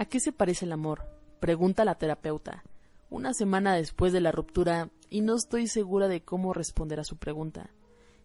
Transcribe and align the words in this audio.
¿A 0.00 0.06
qué 0.06 0.18
se 0.18 0.32
parece 0.32 0.64
el 0.64 0.72
amor? 0.72 1.02
Pregunta 1.40 1.84
la 1.84 1.96
terapeuta. 1.96 2.64
Una 3.10 3.34
semana 3.34 3.74
después 3.74 4.14
de 4.14 4.22
la 4.22 4.32
ruptura, 4.32 4.88
y 5.10 5.20
no 5.20 5.34
estoy 5.34 5.66
segura 5.66 6.08
de 6.08 6.22
cómo 6.22 6.54
responder 6.54 6.98
a 6.98 7.04
su 7.04 7.18
pregunta, 7.18 7.68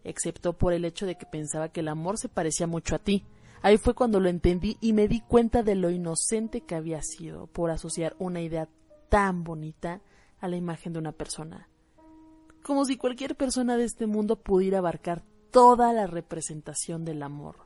excepto 0.02 0.54
por 0.54 0.72
el 0.72 0.86
hecho 0.86 1.04
de 1.04 1.18
que 1.18 1.26
pensaba 1.26 1.68
que 1.68 1.80
el 1.80 1.88
amor 1.88 2.16
se 2.16 2.30
parecía 2.30 2.66
mucho 2.66 2.94
a 2.94 2.98
ti. 2.98 3.26
Ahí 3.60 3.76
fue 3.76 3.92
cuando 3.92 4.20
lo 4.20 4.30
entendí 4.30 4.78
y 4.80 4.94
me 4.94 5.06
di 5.06 5.20
cuenta 5.20 5.62
de 5.62 5.74
lo 5.74 5.90
inocente 5.90 6.62
que 6.62 6.76
había 6.76 7.02
sido 7.02 7.46
por 7.46 7.70
asociar 7.70 8.16
una 8.18 8.40
idea 8.40 8.70
tan 9.10 9.44
bonita 9.44 10.00
a 10.40 10.48
la 10.48 10.56
imagen 10.56 10.94
de 10.94 10.98
una 11.00 11.12
persona. 11.12 11.68
Como 12.64 12.86
si 12.86 12.96
cualquier 12.96 13.36
persona 13.36 13.76
de 13.76 13.84
este 13.84 14.06
mundo 14.06 14.36
pudiera 14.36 14.78
abarcar 14.78 15.24
toda 15.50 15.92
la 15.92 16.06
representación 16.06 17.04
del 17.04 17.22
amor. 17.22 17.65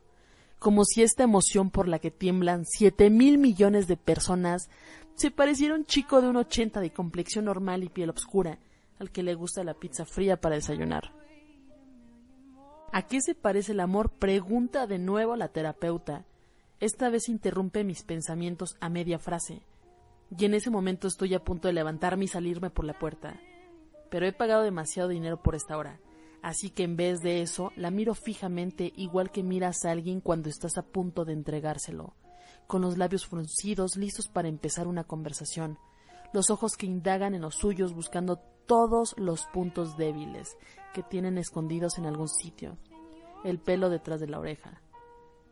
Como 0.61 0.85
si 0.85 1.01
esta 1.01 1.23
emoción 1.23 1.71
por 1.71 1.87
la 1.87 1.97
que 1.97 2.11
tiemblan 2.11 2.65
siete 2.67 3.09
mil 3.09 3.39
millones 3.39 3.87
de 3.87 3.97
personas 3.97 4.69
se 5.15 5.31
pareciera 5.31 5.73
un 5.73 5.85
chico 5.85 6.21
de 6.21 6.27
un 6.27 6.35
ochenta 6.35 6.79
de 6.81 6.93
complexión 6.93 7.45
normal 7.45 7.83
y 7.83 7.89
piel 7.89 8.11
oscura, 8.11 8.59
al 8.99 9.09
que 9.09 9.23
le 9.23 9.33
gusta 9.33 9.63
la 9.63 9.73
pizza 9.73 10.05
fría 10.05 10.39
para 10.39 10.53
desayunar. 10.53 11.15
¿A 12.91 13.01
qué 13.07 13.21
se 13.21 13.33
parece 13.33 13.71
el 13.71 13.79
amor? 13.79 14.11
Pregunta 14.11 14.85
de 14.85 14.99
nuevo 14.99 15.35
la 15.35 15.47
terapeuta. 15.47 16.25
Esta 16.79 17.09
vez 17.09 17.27
interrumpe 17.27 17.83
mis 17.83 18.03
pensamientos 18.03 18.77
a 18.81 18.89
media 18.89 19.17
frase. 19.17 19.63
Y 20.37 20.45
en 20.45 20.53
ese 20.53 20.69
momento 20.69 21.07
estoy 21.07 21.33
a 21.33 21.43
punto 21.43 21.69
de 21.69 21.73
levantarme 21.73 22.25
y 22.25 22.27
salirme 22.27 22.69
por 22.69 22.85
la 22.85 22.99
puerta. 22.99 23.41
Pero 24.11 24.27
he 24.27 24.31
pagado 24.31 24.61
demasiado 24.61 25.09
dinero 25.09 25.41
por 25.41 25.55
esta 25.55 25.75
hora. 25.75 25.99
Así 26.41 26.71
que 26.71 26.83
en 26.83 26.95
vez 26.95 27.21
de 27.21 27.41
eso, 27.41 27.71
la 27.75 27.91
miro 27.91 28.15
fijamente 28.15 28.91
igual 28.95 29.31
que 29.31 29.43
miras 29.43 29.85
a 29.85 29.91
alguien 29.91 30.21
cuando 30.21 30.49
estás 30.49 30.77
a 30.77 30.81
punto 30.81 31.23
de 31.23 31.33
entregárselo, 31.33 32.15
con 32.65 32.81
los 32.81 32.97
labios 32.97 33.27
fruncidos 33.27 33.95
listos 33.95 34.27
para 34.27 34.47
empezar 34.47 34.87
una 34.87 35.03
conversación, 35.03 35.77
los 36.33 36.49
ojos 36.49 36.77
que 36.77 36.87
indagan 36.87 37.35
en 37.35 37.41
los 37.41 37.55
suyos 37.55 37.93
buscando 37.93 38.37
todos 38.65 39.13
los 39.17 39.45
puntos 39.47 39.97
débiles, 39.97 40.57
que 40.93 41.03
tienen 41.03 41.37
escondidos 41.37 41.97
en 41.97 42.05
algún 42.05 42.29
sitio, 42.29 42.77
el 43.43 43.59
pelo 43.59 43.89
detrás 43.89 44.19
de 44.19 44.27
la 44.27 44.39
oreja, 44.39 44.81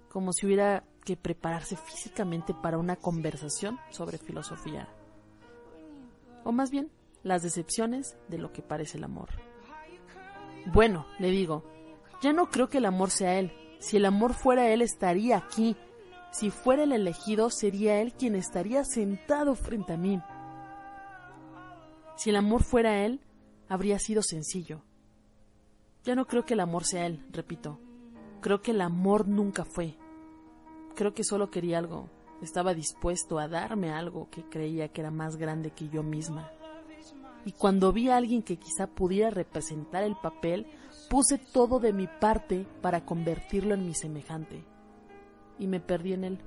como 0.09 0.33
si 0.33 0.45
hubiera 0.45 0.85
que 1.05 1.17
prepararse 1.17 1.75
físicamente 1.75 2.53
para 2.53 2.77
una 2.77 2.95
conversación 2.95 3.77
sobre 3.89 4.17
filosofía. 4.17 4.89
O 6.43 6.51
más 6.51 6.71
bien, 6.71 6.89
las 7.23 7.43
decepciones 7.43 8.17
de 8.27 8.37
lo 8.37 8.51
que 8.51 8.61
parece 8.61 8.97
el 8.97 9.03
amor. 9.03 9.48
Bueno, 10.65 11.05
le 11.19 11.31
digo, 11.31 11.63
ya 12.21 12.33
no 12.33 12.49
creo 12.49 12.69
que 12.69 12.79
el 12.79 12.85
amor 12.85 13.11
sea 13.11 13.39
él. 13.39 13.51
Si 13.79 13.97
el 13.97 14.05
amor 14.05 14.33
fuera 14.33 14.69
él, 14.69 14.81
estaría 14.81 15.37
aquí. 15.37 15.75
Si 16.31 16.51
fuera 16.51 16.83
el 16.83 16.91
elegido, 16.91 17.49
sería 17.49 18.01
él 18.01 18.13
quien 18.13 18.35
estaría 18.35 18.83
sentado 18.83 19.55
frente 19.55 19.93
a 19.93 19.97
mí. 19.97 20.21
Si 22.15 22.29
el 22.29 22.35
amor 22.35 22.63
fuera 22.63 23.05
él, 23.05 23.21
habría 23.69 23.97
sido 23.99 24.21
sencillo. 24.21 24.83
Ya 26.03 26.15
no 26.15 26.27
creo 26.27 26.45
que 26.45 26.53
el 26.53 26.59
amor 26.59 26.83
sea 26.83 27.05
él, 27.05 27.25
repito. 27.31 27.79
Creo 28.41 28.61
que 28.61 28.71
el 28.71 28.81
amor 28.81 29.27
nunca 29.27 29.63
fue. 29.65 29.97
Creo 30.95 31.13
que 31.13 31.23
solo 31.23 31.49
quería 31.49 31.77
algo. 31.77 32.09
Estaba 32.41 32.73
dispuesto 32.73 33.39
a 33.39 33.47
darme 33.47 33.91
algo 33.91 34.29
que 34.29 34.43
creía 34.43 34.89
que 34.89 35.01
era 35.01 35.11
más 35.11 35.37
grande 35.37 35.71
que 35.71 35.89
yo 35.89 36.03
misma. 36.03 36.51
Y 37.45 37.53
cuando 37.53 37.91
vi 37.91 38.09
a 38.09 38.17
alguien 38.17 38.43
que 38.43 38.57
quizá 38.57 38.87
pudiera 38.87 39.29
representar 39.29 40.03
el 40.03 40.15
papel, 40.15 40.67
puse 41.09 41.37
todo 41.37 41.79
de 41.79 41.93
mi 41.93 42.07
parte 42.07 42.67
para 42.81 43.05
convertirlo 43.05 43.73
en 43.73 43.85
mi 43.85 43.93
semejante. 43.93 44.63
Y 45.57 45.67
me 45.67 45.79
perdí 45.79 46.13
en 46.13 46.23
él. 46.23 46.39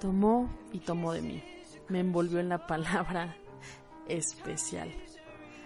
Tomó 0.00 0.50
y 0.72 0.80
tomó 0.80 1.12
de 1.12 1.22
mí. 1.22 1.42
Me 1.88 2.00
envolvió 2.00 2.40
en 2.40 2.48
la 2.48 2.66
palabra 2.66 3.36
especial 4.08 4.90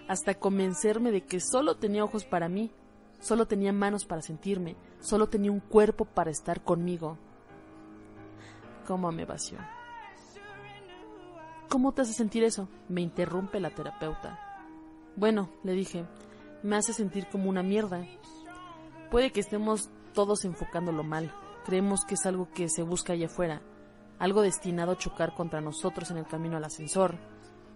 hasta 0.09 0.33
convencerme 0.33 1.11
de 1.11 1.23
que 1.23 1.39
solo 1.39 1.77
tenía 1.77 2.03
ojos 2.03 2.25
para 2.25 2.49
mí, 2.49 2.71
solo 3.19 3.45
tenía 3.45 3.71
manos 3.71 4.05
para 4.05 4.23
sentirme, 4.23 4.75
solo 4.99 5.29
tenía 5.29 5.51
un 5.51 5.59
cuerpo 5.59 6.03
para 6.03 6.31
estar 6.31 6.63
conmigo. 6.63 7.19
¿Cómo 8.87 9.11
me 9.11 9.25
vació? 9.25 9.59
¿Cómo 11.69 11.91
te 11.91 12.01
hace 12.01 12.13
sentir 12.13 12.43
eso? 12.43 12.67
Me 12.87 13.01
interrumpe 13.01 13.59
la 13.59 13.69
terapeuta. 13.69 14.39
Bueno, 15.15 15.51
le 15.63 15.73
dije, 15.73 16.03
me 16.63 16.75
hace 16.75 16.93
sentir 16.93 17.27
como 17.29 17.47
una 17.47 17.61
mierda. 17.61 18.03
Puede 19.11 19.31
que 19.31 19.39
estemos 19.39 19.91
todos 20.15 20.45
enfocándolo 20.45 21.03
mal. 21.03 21.31
Creemos 21.65 22.05
que 22.05 22.15
es 22.15 22.25
algo 22.25 22.49
que 22.55 22.69
se 22.69 22.81
busca 22.81 23.13
allá 23.13 23.27
afuera, 23.27 23.61
algo 24.17 24.41
destinado 24.41 24.93
a 24.93 24.97
chocar 24.97 25.35
contra 25.35 25.61
nosotros 25.61 26.09
en 26.09 26.17
el 26.17 26.25
camino 26.25 26.57
al 26.57 26.63
ascensor, 26.63 27.19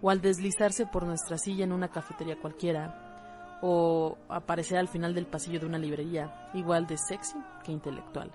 o 0.02 0.10
al 0.10 0.20
deslizarse 0.20 0.86
por 0.86 1.06
nuestra 1.06 1.38
silla 1.38 1.62
en 1.62 1.70
una 1.70 1.92
cafetería 1.92 2.40
cualquiera, 2.40 3.60
o 3.62 4.18
aparecer 4.28 4.78
al 4.78 4.88
final 4.88 5.14
del 5.14 5.28
pasillo 5.28 5.60
de 5.60 5.66
una 5.66 5.78
librería, 5.78 6.50
igual 6.52 6.88
de 6.88 6.98
sexy 6.98 7.38
que 7.62 7.70
intelectual. 7.70 8.32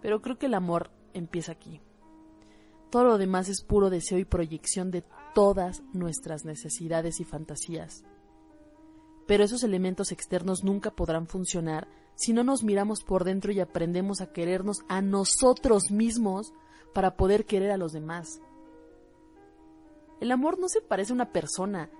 Pero 0.00 0.22
creo 0.22 0.38
que 0.38 0.46
el 0.46 0.54
amor 0.54 0.92
empieza 1.14 1.50
aquí. 1.50 1.80
Todo 2.90 3.04
lo 3.04 3.18
demás 3.18 3.48
es 3.48 3.62
puro 3.62 3.90
deseo 3.90 4.18
y 4.18 4.24
proyección 4.24 4.90
de 4.90 5.04
todas 5.34 5.82
nuestras 5.92 6.44
necesidades 6.44 7.20
y 7.20 7.24
fantasías. 7.24 8.04
Pero 9.26 9.44
esos 9.44 9.62
elementos 9.62 10.10
externos 10.10 10.64
nunca 10.64 10.90
podrán 10.90 11.26
funcionar 11.26 11.86
si 12.14 12.32
no 12.32 12.42
nos 12.42 12.64
miramos 12.64 13.04
por 13.04 13.24
dentro 13.24 13.52
y 13.52 13.60
aprendemos 13.60 14.20
a 14.20 14.32
querernos 14.32 14.80
a 14.88 15.02
nosotros 15.02 15.90
mismos 15.90 16.52
para 16.94 17.16
poder 17.16 17.44
querer 17.44 17.70
a 17.70 17.76
los 17.76 17.92
demás. 17.92 18.40
El 20.20 20.32
amor 20.32 20.58
no 20.58 20.68
se 20.68 20.80
parece 20.80 21.12
a 21.12 21.14
una 21.14 21.30
persona. 21.30 21.90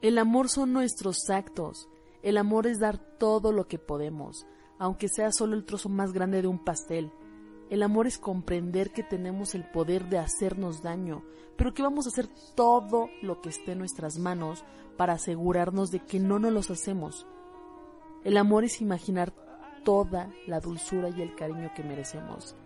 El 0.00 0.18
amor 0.18 0.48
son 0.48 0.72
nuestros 0.72 1.30
actos. 1.30 1.88
El 2.22 2.36
amor 2.36 2.66
es 2.66 2.80
dar 2.80 2.98
todo 2.98 3.52
lo 3.52 3.68
que 3.68 3.78
podemos, 3.78 4.46
aunque 4.78 5.08
sea 5.08 5.30
solo 5.32 5.54
el 5.54 5.64
trozo 5.64 5.88
más 5.88 6.12
grande 6.12 6.42
de 6.42 6.48
un 6.48 6.64
pastel. 6.64 7.12
El 7.70 7.84
amor 7.84 8.08
es 8.08 8.18
comprender 8.18 8.90
que 8.90 9.04
tenemos 9.04 9.54
el 9.54 9.62
poder 9.62 10.08
de 10.08 10.18
hacernos 10.18 10.82
daño, 10.82 11.22
pero 11.56 11.72
que 11.72 11.82
vamos 11.82 12.04
a 12.04 12.08
hacer 12.08 12.28
todo 12.56 13.08
lo 13.22 13.40
que 13.40 13.48
esté 13.48 13.72
en 13.72 13.78
nuestras 13.78 14.18
manos 14.18 14.64
para 14.96 15.12
asegurarnos 15.12 15.92
de 15.92 16.00
que 16.00 16.18
no 16.18 16.40
nos 16.40 16.52
los 16.52 16.70
hacemos. 16.72 17.28
El 18.24 18.36
amor 18.36 18.64
es 18.64 18.80
imaginar 18.80 19.32
toda 19.84 20.32
la 20.48 20.58
dulzura 20.58 21.10
y 21.10 21.22
el 21.22 21.36
cariño 21.36 21.70
que 21.76 21.84
merecemos. 21.84 22.56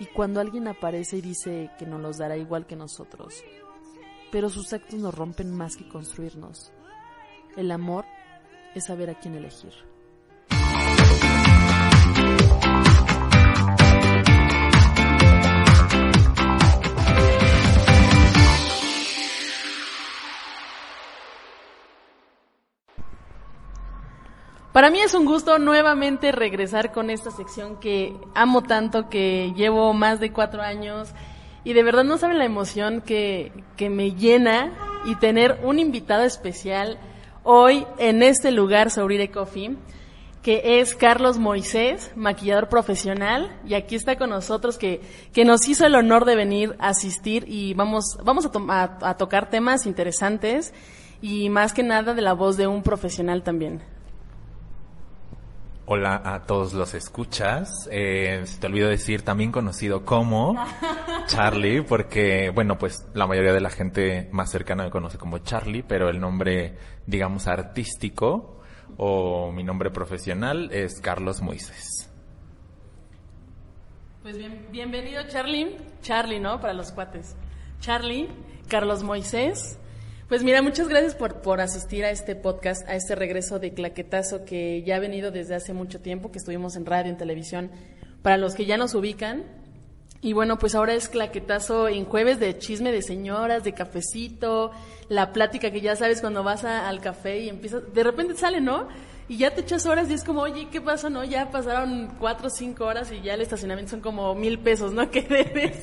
Y 0.00 0.06
cuando 0.06 0.40
alguien 0.40 0.66
aparece 0.66 1.18
y 1.18 1.20
dice 1.20 1.70
que 1.78 1.86
nos 1.86 2.00
los 2.00 2.18
dará 2.18 2.36
igual 2.36 2.66
que 2.66 2.74
nosotros, 2.74 3.44
pero 4.32 4.50
sus 4.50 4.72
actos 4.72 4.98
nos 4.98 5.14
rompen 5.14 5.56
más 5.56 5.76
que 5.76 5.88
construirnos. 5.88 6.72
El 7.56 7.70
amor 7.70 8.04
es 8.74 8.86
saber 8.86 9.10
a 9.10 9.14
quién 9.20 9.36
elegir. 9.36 9.93
Para 24.74 24.90
mí 24.90 24.98
es 24.98 25.14
un 25.14 25.24
gusto 25.24 25.60
nuevamente 25.60 26.32
regresar 26.32 26.90
con 26.90 27.08
esta 27.08 27.30
sección 27.30 27.76
que 27.76 28.16
amo 28.34 28.64
tanto, 28.64 29.08
que 29.08 29.52
llevo 29.54 29.94
más 29.94 30.18
de 30.18 30.32
cuatro 30.32 30.62
años 30.62 31.10
y 31.62 31.74
de 31.74 31.84
verdad 31.84 32.02
no 32.02 32.18
saben 32.18 32.38
la 32.38 32.44
emoción 32.44 33.00
que, 33.00 33.52
que 33.76 33.88
me 33.88 34.16
llena 34.16 34.72
y 35.04 35.14
tener 35.14 35.60
un 35.62 35.78
invitado 35.78 36.24
especial 36.24 36.98
hoy 37.44 37.86
en 37.98 38.24
este 38.24 38.50
lugar, 38.50 38.90
Sobrire 38.90 39.30
Coffee, 39.30 39.76
que 40.42 40.80
es 40.80 40.96
Carlos 40.96 41.38
Moisés, 41.38 42.10
maquillador 42.16 42.68
profesional, 42.68 43.56
y 43.64 43.74
aquí 43.74 43.94
está 43.94 44.16
con 44.16 44.30
nosotros 44.30 44.76
que, 44.76 45.00
que 45.32 45.44
nos 45.44 45.68
hizo 45.68 45.86
el 45.86 45.94
honor 45.94 46.24
de 46.24 46.34
venir 46.34 46.74
a 46.80 46.88
asistir 46.88 47.44
y 47.46 47.74
vamos, 47.74 48.18
vamos 48.24 48.50
a, 48.68 48.98
a 49.08 49.16
tocar 49.18 49.50
temas 49.50 49.86
interesantes 49.86 50.74
y 51.22 51.48
más 51.48 51.72
que 51.72 51.84
nada 51.84 52.12
de 52.12 52.22
la 52.22 52.32
voz 52.32 52.56
de 52.56 52.66
un 52.66 52.82
profesional 52.82 53.44
también. 53.44 53.94
Hola 55.86 56.22
a 56.24 56.46
todos 56.46 56.72
los 56.72 56.94
escuchas. 56.94 57.90
Eh, 57.92 58.40
se 58.44 58.58
te 58.58 58.68
olvidó 58.68 58.88
decir 58.88 59.20
también 59.20 59.52
conocido 59.52 60.06
como 60.06 60.54
Charlie, 61.26 61.82
porque, 61.82 62.48
bueno, 62.48 62.78
pues 62.78 63.06
la 63.12 63.26
mayoría 63.26 63.52
de 63.52 63.60
la 63.60 63.68
gente 63.68 64.30
más 64.32 64.50
cercana 64.50 64.84
me 64.84 64.90
conoce 64.90 65.18
como 65.18 65.38
Charlie, 65.40 65.82
pero 65.82 66.08
el 66.08 66.20
nombre, 66.20 66.78
digamos, 67.06 67.46
artístico 67.48 68.62
o 68.96 69.52
mi 69.52 69.62
nombre 69.62 69.90
profesional 69.90 70.70
es 70.72 71.02
Carlos 71.02 71.42
Moisés. 71.42 72.10
Pues 74.22 74.38
bien, 74.38 74.66
bienvenido 74.72 75.22
Charlie. 75.28 75.76
Charlie, 76.00 76.40
¿no? 76.40 76.62
Para 76.62 76.72
los 76.72 76.92
cuates. 76.92 77.36
Charlie, 77.80 78.30
Carlos 78.68 79.02
Moisés. 79.02 79.78
Pues 80.28 80.42
mira, 80.42 80.62
muchas 80.62 80.88
gracias 80.88 81.14
por, 81.14 81.42
por 81.42 81.60
asistir 81.60 82.02
a 82.04 82.10
este 82.10 82.34
podcast, 82.34 82.88
a 82.88 82.94
este 82.94 83.14
regreso 83.14 83.58
de 83.58 83.74
Claquetazo 83.74 84.46
que 84.46 84.82
ya 84.82 84.96
ha 84.96 84.98
venido 84.98 85.30
desde 85.30 85.54
hace 85.54 85.74
mucho 85.74 86.00
tiempo, 86.00 86.32
que 86.32 86.38
estuvimos 86.38 86.76
en 86.76 86.86
radio, 86.86 87.10
en 87.10 87.18
televisión. 87.18 87.70
Para 88.22 88.38
los 88.38 88.54
que 88.54 88.64
ya 88.64 88.78
nos 88.78 88.94
ubican, 88.94 89.44
Y 90.22 90.32
bueno, 90.32 90.58
pues 90.58 90.74
ahora 90.74 90.94
es 90.94 91.10
claquetazo 91.10 91.86
en 91.88 92.06
jueves 92.06 92.40
de 92.40 92.56
chisme 92.56 92.90
de 92.90 93.02
señoras, 93.02 93.62
de 93.62 93.74
cafecito, 93.74 94.70
la 95.10 95.34
plática 95.34 95.70
que 95.70 95.82
ya 95.82 95.96
sabes 95.96 96.22
cuando 96.22 96.42
vas 96.42 96.64
al 96.64 97.02
café 97.02 97.40
y 97.40 97.50
empiezas, 97.50 97.92
de 97.92 98.02
repente 98.02 98.34
sale, 98.34 98.62
¿no? 98.62 98.88
Y 99.28 99.36
ya 99.36 99.54
te 99.54 99.60
echas 99.60 99.84
horas 99.84 100.08
y 100.08 100.14
es 100.14 100.24
como, 100.24 100.40
oye, 100.40 100.68
¿qué 100.72 100.80
pasa, 100.80 101.10
no? 101.10 101.24
Ya 101.24 101.50
pasaron 101.50 102.16
cuatro 102.18 102.46
o 102.46 102.50
cinco 102.50 102.86
horas 102.86 103.12
y 103.12 103.20
ya 103.20 103.34
el 103.34 103.42
estacionamiento 103.42 103.90
son 103.90 104.00
como 104.00 104.34
mil 104.34 104.58
pesos, 104.58 104.94
¿no? 104.94 105.10
Que 105.10 105.20
debes. 105.20 105.76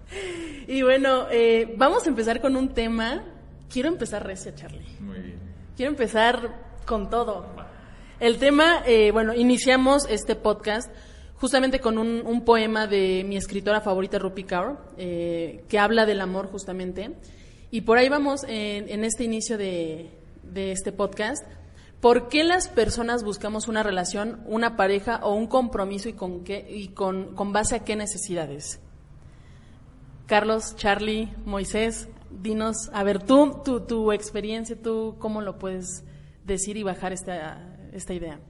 y 0.68 0.82
bueno, 0.82 1.28
eh, 1.30 1.74
vamos 1.78 2.04
a 2.04 2.10
empezar 2.10 2.42
con 2.42 2.56
un 2.56 2.74
tema. 2.74 3.24
Quiero 3.70 3.88
empezar 3.88 4.26
recia, 4.26 4.52
Charlie. 4.54 4.84
Muy 4.98 5.20
bien. 5.20 5.38
Quiero 5.76 5.92
empezar 5.92 6.80
con 6.84 7.08
todo. 7.08 7.46
El 8.18 8.38
tema, 8.38 8.82
eh, 8.84 9.12
bueno, 9.12 9.32
iniciamos 9.32 10.06
este 10.10 10.34
podcast 10.34 10.90
justamente 11.36 11.78
con 11.78 11.96
un, 11.96 12.44
poema 12.44 12.88
de 12.88 13.24
mi 13.26 13.36
escritora 13.36 13.80
favorita, 13.80 14.18
Rupi 14.18 14.42
Kaur, 14.44 14.76
eh, 14.98 15.64
que 15.68 15.78
habla 15.78 16.04
del 16.04 16.20
amor 16.20 16.48
justamente. 16.48 17.12
Y 17.70 17.82
por 17.82 17.96
ahí 17.96 18.08
vamos 18.08 18.44
en, 18.46 19.04
este 19.04 19.22
inicio 19.22 19.56
de, 19.56 20.10
este 20.52 20.90
podcast. 20.90 21.46
¿Por 22.00 22.28
qué 22.28 22.42
las 22.42 22.68
personas 22.68 23.22
buscamos 23.22 23.68
una 23.68 23.84
relación, 23.84 24.42
una 24.46 24.76
pareja 24.76 25.20
o 25.22 25.34
un 25.34 25.46
compromiso 25.46 26.08
y 26.08 26.14
con 26.14 26.42
qué 26.42 26.66
y 26.68 26.88
con, 26.88 27.36
con 27.36 27.52
base 27.52 27.76
a 27.76 27.84
qué 27.84 27.94
necesidades? 27.94 28.80
Carlos, 30.26 30.76
Charlie, 30.76 31.32
Moisés, 31.44 32.08
dinos, 32.30 32.90
a 32.92 33.02
ver, 33.02 33.22
tú, 33.22 33.60
tu, 33.64 33.80
tu 33.80 34.12
experiencia, 34.12 34.76
tú, 34.80 35.16
¿cómo 35.18 35.40
lo 35.40 35.58
puedes 35.58 36.04
decir 36.44 36.76
y 36.76 36.82
bajar 36.82 37.12
esta, 37.12 37.76
esta 37.92 38.14
idea? 38.14 38.40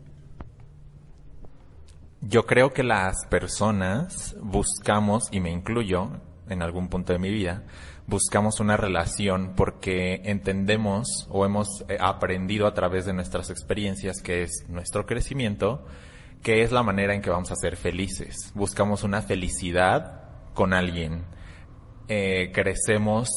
Yo 2.21 2.45
creo 2.45 2.73
que 2.73 2.83
las 2.83 3.27
personas 3.27 4.37
buscamos, 4.43 5.29
y 5.33 5.41
me 5.41 5.51
incluyo 5.51 6.11
en 6.49 6.63
algún 6.63 6.89
punto 6.89 7.13
de 7.13 7.19
mi 7.19 7.31
vida, 7.31 7.65
buscamos 8.07 8.61
una 8.61 8.77
relación 8.77 9.55
porque 9.57 10.21
entendemos 10.25 11.29
o 11.31 11.47
hemos 11.47 11.85
eh, 11.89 11.97
aprendido 11.99 12.67
a 12.67 12.75
través 12.75 13.07
de 13.07 13.13
nuestras 13.13 13.51
experiencias 13.51 14.21
que 14.21 14.43
es 14.43 14.67
nuestro 14.69 15.07
crecimiento, 15.07 15.87
que 16.43 16.63
es 16.63 16.73
la 16.73 16.83
manera 16.83 17.15
en 17.15 17.23
que 17.23 17.31
vamos 17.31 17.53
a 17.53 17.57
ser 17.57 17.77
felices. 17.77 18.53
Buscamos 18.55 19.05
una 19.05 19.23
felicidad 19.23 20.25
con 20.55 20.75
alguien. 20.75 21.25
Eh, 22.09 22.51
crecemos 22.53 23.29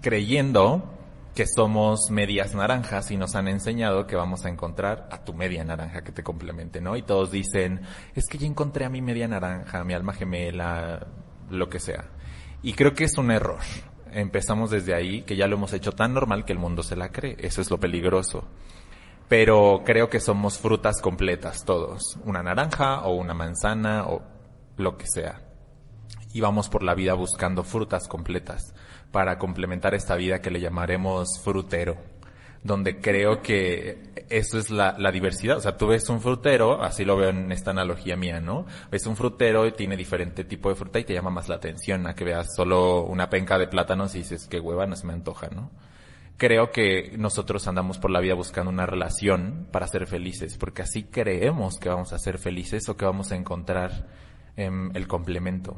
creyendo 0.00 0.96
que 1.34 1.46
somos 1.46 2.10
medias 2.10 2.54
naranjas 2.54 3.10
y 3.10 3.16
nos 3.16 3.34
han 3.34 3.48
enseñado 3.48 4.06
que 4.06 4.16
vamos 4.16 4.44
a 4.44 4.48
encontrar 4.48 5.08
a 5.10 5.24
tu 5.24 5.32
media 5.32 5.64
naranja 5.64 6.02
que 6.02 6.12
te 6.12 6.22
complemente, 6.22 6.80
¿no? 6.80 6.96
Y 6.96 7.02
todos 7.02 7.30
dicen, 7.30 7.82
es 8.14 8.26
que 8.28 8.38
ya 8.38 8.46
encontré 8.46 8.84
a 8.84 8.90
mi 8.90 9.00
media 9.00 9.28
naranja, 9.28 9.84
mi 9.84 9.94
alma 9.94 10.12
gemela, 10.12 11.06
lo 11.48 11.68
que 11.68 11.78
sea. 11.78 12.10
Y 12.62 12.72
creo 12.74 12.94
que 12.94 13.04
es 13.04 13.16
un 13.16 13.30
error. 13.30 13.60
Empezamos 14.12 14.70
desde 14.70 14.94
ahí, 14.94 15.22
que 15.22 15.36
ya 15.36 15.46
lo 15.46 15.56
hemos 15.56 15.72
hecho 15.72 15.92
tan 15.92 16.14
normal 16.14 16.44
que 16.44 16.52
el 16.52 16.58
mundo 16.58 16.82
se 16.82 16.96
la 16.96 17.10
cree. 17.10 17.36
Eso 17.38 17.60
es 17.60 17.70
lo 17.70 17.78
peligroso. 17.78 18.48
Pero 19.28 19.82
creo 19.84 20.10
que 20.10 20.18
somos 20.18 20.58
frutas 20.58 21.00
completas 21.00 21.64
todos. 21.64 22.18
Una 22.24 22.42
naranja 22.42 23.02
o 23.02 23.14
una 23.14 23.34
manzana 23.34 24.04
o 24.08 24.22
lo 24.76 24.96
que 24.96 25.06
sea. 25.06 25.42
Y 26.32 26.40
vamos 26.40 26.68
por 26.68 26.82
la 26.82 26.94
vida 26.94 27.14
buscando 27.14 27.62
frutas 27.62 28.08
completas 28.08 28.74
para 29.12 29.38
complementar 29.38 29.94
esta 29.94 30.16
vida 30.16 30.40
que 30.40 30.50
le 30.50 30.60
llamaremos 30.60 31.40
frutero, 31.42 31.96
donde 32.62 33.00
creo 33.00 33.42
que 33.42 33.98
eso 34.28 34.58
es 34.58 34.70
la, 34.70 34.94
diversidad. 35.10 35.56
O 35.56 35.60
sea, 35.60 35.76
tú 35.76 35.88
ves 35.88 36.08
un 36.08 36.20
frutero, 36.20 36.82
así 36.82 37.04
lo 37.04 37.16
veo 37.16 37.30
en 37.30 37.50
esta 37.52 37.72
analogía 37.72 38.16
mía, 38.16 38.40
¿no? 38.40 38.66
Ves 38.90 39.06
un 39.06 39.16
frutero 39.16 39.66
y 39.66 39.72
tiene 39.72 39.96
diferente 39.96 40.44
tipo 40.44 40.68
de 40.68 40.74
fruta 40.74 40.98
y 40.98 41.04
te 41.04 41.14
llama 41.14 41.30
más 41.30 41.48
la 41.48 41.56
atención 41.56 42.06
a 42.06 42.14
que 42.14 42.24
veas 42.24 42.54
solo 42.54 43.02
una 43.02 43.30
penca 43.30 43.58
de 43.58 43.66
plátanos 43.66 44.14
y 44.14 44.18
dices, 44.18 44.46
qué 44.48 44.60
hueva, 44.60 44.86
no 44.86 44.96
se 44.96 45.06
me 45.06 45.12
antoja, 45.12 45.48
¿no? 45.48 45.70
Creo 46.36 46.70
que 46.70 47.14
nosotros 47.18 47.68
andamos 47.68 47.98
por 47.98 48.10
la 48.10 48.20
vida 48.20 48.32
buscando 48.32 48.70
una 48.70 48.86
relación 48.86 49.68
para 49.70 49.86
ser 49.86 50.06
felices, 50.06 50.56
porque 50.56 50.82
así 50.82 51.04
creemos 51.04 51.78
que 51.78 51.90
vamos 51.90 52.14
a 52.14 52.18
ser 52.18 52.38
felices 52.38 52.88
o 52.88 52.96
que 52.96 53.04
vamos 53.04 53.30
a 53.32 53.36
encontrar 53.36 54.06
em, 54.56 54.90
el 54.94 55.06
complemento 55.06 55.76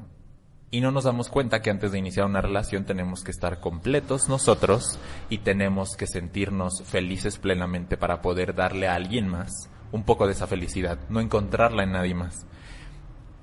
y 0.72 0.80
no 0.80 0.90
nos 0.90 1.04
damos 1.04 1.28
cuenta 1.28 1.60
que 1.60 1.70
antes 1.70 1.92
de 1.92 1.98
iniciar 1.98 2.24
una 2.24 2.40
relación 2.40 2.86
tenemos 2.86 3.22
que 3.22 3.30
estar 3.30 3.60
completos 3.60 4.30
nosotros 4.30 4.98
y 5.28 5.38
tenemos 5.38 5.96
que 5.96 6.06
sentirnos 6.06 6.82
felices 6.84 7.36
plenamente 7.36 7.98
para 7.98 8.22
poder 8.22 8.54
darle 8.54 8.88
a 8.88 8.94
alguien 8.94 9.28
más 9.28 9.70
un 9.92 10.04
poco 10.04 10.26
de 10.26 10.32
esa 10.32 10.46
felicidad, 10.46 10.98
no 11.10 11.20
encontrarla 11.20 11.82
en 11.82 11.92
nadie 11.92 12.14
más. 12.14 12.46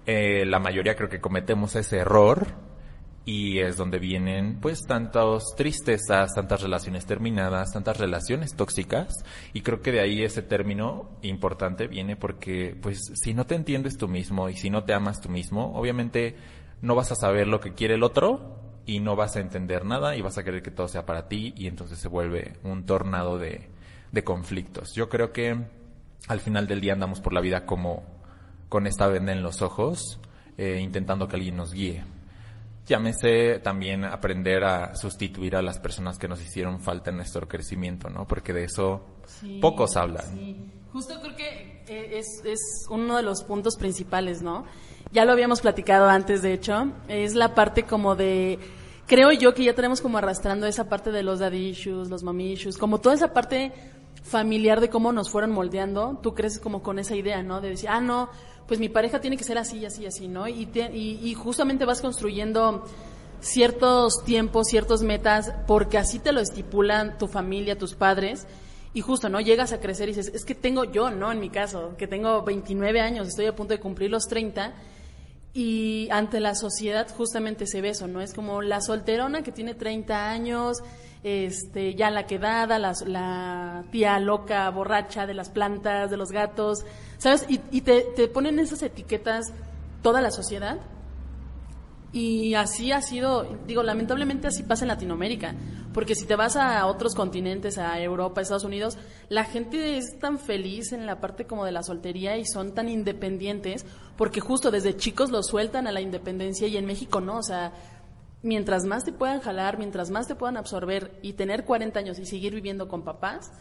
Eh, 0.08 0.44
la 0.48 0.58
mayoría 0.58 0.96
creo 0.96 1.08
que 1.08 1.22
cometemos 1.22 1.76
ese 1.76 1.98
error 1.98 2.48
y 3.26 3.60
es 3.60 3.78
donde 3.78 4.00
vienen 4.00 4.60
pues 4.60 4.88
tantas 4.88 5.44
tristezas, 5.56 6.34
tantas 6.34 6.64
relaciones 6.64 7.06
terminadas, 7.06 7.74
tantas 7.74 8.00
relaciones 8.00 8.56
tóxicas 8.56 9.14
y 9.54 9.62
creo 9.62 9.84
que 9.84 9.92
de 9.92 10.00
ahí 10.00 10.24
ese 10.24 10.42
término 10.42 11.12
importante 11.22 11.86
viene 11.86 12.16
porque 12.16 12.76
pues 12.82 13.00
si 13.14 13.36
no 13.36 13.46
te 13.46 13.54
entiendes 13.54 14.00
tú 14.00 14.08
mismo 14.08 14.50
y 14.50 14.56
si 14.56 14.72
no 14.72 14.84
te 14.84 14.96
amas 14.96 15.22
tú 15.22 15.30
mismo, 15.30 15.76
obviamente 15.76 16.36
no 16.82 16.96
vas 16.96 17.12
a 17.12 17.16
saber 17.16 17.48
lo 17.48 17.60
que 17.60 17.74
quiere 17.74 17.96
el 17.96 18.04
otro 18.04 18.60
y 18.86 19.00
no 19.00 19.16
vas 19.16 19.36
a 19.36 19.40
entender 19.40 19.86
nada 19.86 20.16
y 20.16 20.22
vas 20.22 20.38
a 20.38 20.44
querer 20.44 20.64
que 20.64 20.72
todo 20.72 20.88
sea 20.88 21.06
para 21.06 21.28
ti 21.28 21.54
y 21.56 21.68
entonces 21.68 22.00
se 22.00 22.08
vuelve 22.08 22.54
un 22.64 22.86
tornado 22.86 23.38
de, 23.38 23.70
conflictos. 24.24 24.94
Yo 24.96 25.08
creo 25.08 25.32
que 25.32 25.56
al 26.28 26.40
final 26.40 26.68
del 26.68 26.82
día 26.82 26.94
andamos 26.94 27.22
por 27.22 27.34
la 27.34 27.42
vida 27.42 27.66
como 27.66 28.04
con 28.68 28.88
esta 28.88 29.08
venda 29.08 29.32
en 29.32 29.44
los 29.44 29.62
ojos, 29.62 30.20
eh, 30.58 30.80
intentando 30.82 31.28
que 31.28 31.36
alguien 31.36 31.56
nos 31.56 31.74
guíe. 31.74 32.04
Llámese 32.88 33.60
también 33.60 34.04
aprender 34.04 34.64
a 34.64 34.96
sustituir 34.96 35.56
a 35.56 35.62
las 35.62 35.78
personas 35.78 36.18
que 36.18 36.28
nos 36.28 36.42
hicieron 36.42 36.82
falta 36.82 37.12
en 37.12 37.18
nuestro 37.18 37.48
crecimiento, 37.48 38.10
¿no? 38.10 38.28
Porque 38.28 38.52
de 38.52 38.64
eso 38.64 39.06
pocos 39.62 39.96
hablan. 39.96 40.26
Sí. 40.34 40.58
Justo 40.92 41.14
creo 41.22 41.36
que 41.36 41.84
eh, 41.88 42.18
es, 42.18 42.42
es 42.44 42.60
uno 42.90 43.18
de 43.18 43.22
los 43.22 43.44
puntos 43.44 43.76
principales, 43.78 44.42
¿no? 44.42 44.66
Ya 45.12 45.26
lo 45.26 45.32
habíamos 45.32 45.62
platicado 45.62 46.08
antes, 46.08 46.42
de 46.42 46.54
hecho, 46.54 46.92
es 47.08 47.36
la 47.36 47.56
parte 47.56 47.84
como 47.84 48.16
de, 48.16 48.60
creo 49.08 49.32
yo 49.32 49.54
que 49.54 49.64
ya 49.64 49.74
tenemos 49.74 50.02
como 50.02 50.18
arrastrando 50.18 50.68
esa 50.68 50.88
parte 50.88 51.12
de 51.12 51.24
los 51.24 51.40
daddy 51.40 51.70
issues, 51.70 52.10
los 52.10 52.24
mommy 52.24 52.54
issues, 52.54 52.78
como 52.78 53.00
toda 53.00 53.16
esa 53.16 53.34
parte 53.34 53.72
familiar 54.24 54.82
de 54.82 54.90
cómo 54.90 55.12
nos 55.12 55.30
fueron 55.32 55.52
moldeando, 55.52 56.20
tú 56.22 56.36
crees 56.36 56.60
como 56.60 56.84
con 56.84 57.00
esa 57.00 57.16
idea, 57.16 57.42
¿no? 57.42 57.62
De 57.62 57.70
decir, 57.70 57.90
ah, 57.90 58.02
no, 58.02 58.30
pues 58.68 58.80
mi 58.80 58.90
pareja 58.90 59.20
tiene 59.20 59.38
que 59.38 59.44
ser 59.44 59.58
así, 59.58 59.84
así, 59.86 60.06
así, 60.06 60.28
¿no? 60.28 60.48
Y, 60.48 60.70
y, 60.94 61.20
y 61.24 61.34
justamente 61.34 61.86
vas 61.86 62.02
construyendo 62.02 62.86
ciertos 63.42 64.24
tiempos, 64.26 64.68
ciertos 64.68 65.02
metas, 65.02 65.54
porque 65.66 65.98
así 65.98 66.20
te 66.20 66.32
lo 66.32 66.40
estipulan 66.40 67.18
tu 67.18 67.28
familia, 67.28 67.78
tus 67.78 67.96
padres, 67.96 68.46
y 68.94 69.02
justo, 69.02 69.30
¿no? 69.30 69.40
Llegas 69.40 69.72
a 69.72 69.80
crecer 69.80 70.10
y 70.10 70.14
dices, 70.14 70.32
es 70.34 70.46
que 70.46 70.56
tengo 70.56 70.84
yo, 70.84 71.10
¿no? 71.10 71.32
En 71.32 71.40
mi 71.40 71.50
caso, 71.50 71.96
que 71.98 72.08
tengo 72.08 72.44
29 72.44 73.00
años, 73.02 73.28
estoy 73.28 73.46
a 73.46 73.56
punto 73.56 73.74
de 73.74 73.80
cumplir 73.80 74.12
los 74.12 74.28
30, 74.28 74.74
y 75.54 76.08
ante 76.12 76.40
la 76.40 76.56
sociedad 76.56 77.08
justamente 77.16 77.66
se 77.66 77.82
ve 77.82 77.90
eso, 77.90 78.08
¿no? 78.08 78.22
Es 78.22 78.34
como 78.34 78.62
la 78.62 78.82
solterona 78.82 79.42
que 79.42 79.52
tiene 79.52 79.74
30 79.74 80.30
años, 80.30 80.78
este, 81.24 81.96
ya 81.96 82.12
la 82.12 82.28
quedada, 82.28 82.80
la, 82.80 82.94
la 83.06 83.84
tía 83.92 84.20
loca, 84.20 84.70
borracha 84.70 85.26
de 85.26 85.34
las 85.34 85.50
plantas, 85.50 86.10
de 86.12 86.18
los 86.18 86.32
gatos, 86.32 86.86
¿sabes? 87.18 87.46
Y, 87.50 87.62
y 87.72 87.82
te, 87.82 88.02
te 88.16 88.28
ponen 88.28 88.60
esas 88.60 88.84
etiquetas 88.84 89.52
toda 90.02 90.22
la 90.22 90.32
sociedad 90.32 90.80
y 92.12 92.56
así 92.56 92.92
ha 92.92 93.02
sido, 93.02 93.58
digo, 93.68 93.84
lamentablemente 93.84 94.48
así 94.48 94.64
pasa 94.64 94.84
en 94.84 94.88
Latinoamérica, 94.88 95.56
porque 95.94 96.16
si 96.16 96.26
te 96.26 96.36
vas 96.36 96.56
a 96.56 96.86
otros 96.88 97.14
continentes, 97.14 97.78
a 97.78 98.00
Europa, 98.00 98.42
Estados 98.42 98.64
Unidos, 98.64 98.98
la 99.30 99.44
gente 99.44 99.98
es 99.98 100.18
tan 100.20 100.40
feliz 100.40 100.92
en 100.92 101.06
la 101.06 101.20
parte 101.20 101.46
como 101.46 101.66
de 101.66 101.72
la 101.72 101.84
soltería 101.84 102.38
y 102.38 102.46
son 102.46 102.74
tan 102.74 102.90
independientes, 102.90 103.86
porque 104.18 104.40
justo 104.40 104.72
desde 104.72 104.98
chicos 104.98 105.30
los 105.30 105.48
sueltan 105.48 105.86
a 105.86 105.92
la 105.92 106.02
independencia 106.02 106.68
y 106.68 106.78
en 106.78 106.86
México 106.86 107.22
no, 107.22 107.38
o 107.38 107.44
sea, 107.44 107.74
mientras 108.42 108.86
más 108.86 109.06
te 109.06 109.12
puedan 109.12 109.40
jalar, 109.40 109.78
mientras 109.78 110.10
más 110.10 110.28
te 110.28 110.34
puedan 110.34 110.58
absorber 110.58 111.20
y 111.22 111.34
tener 111.34 111.64
40 111.64 112.00
años 112.00 112.18
y 112.18 112.26
seguir 112.26 112.56
viviendo 112.56 112.88
con 112.88 113.04
papás, 113.04 113.52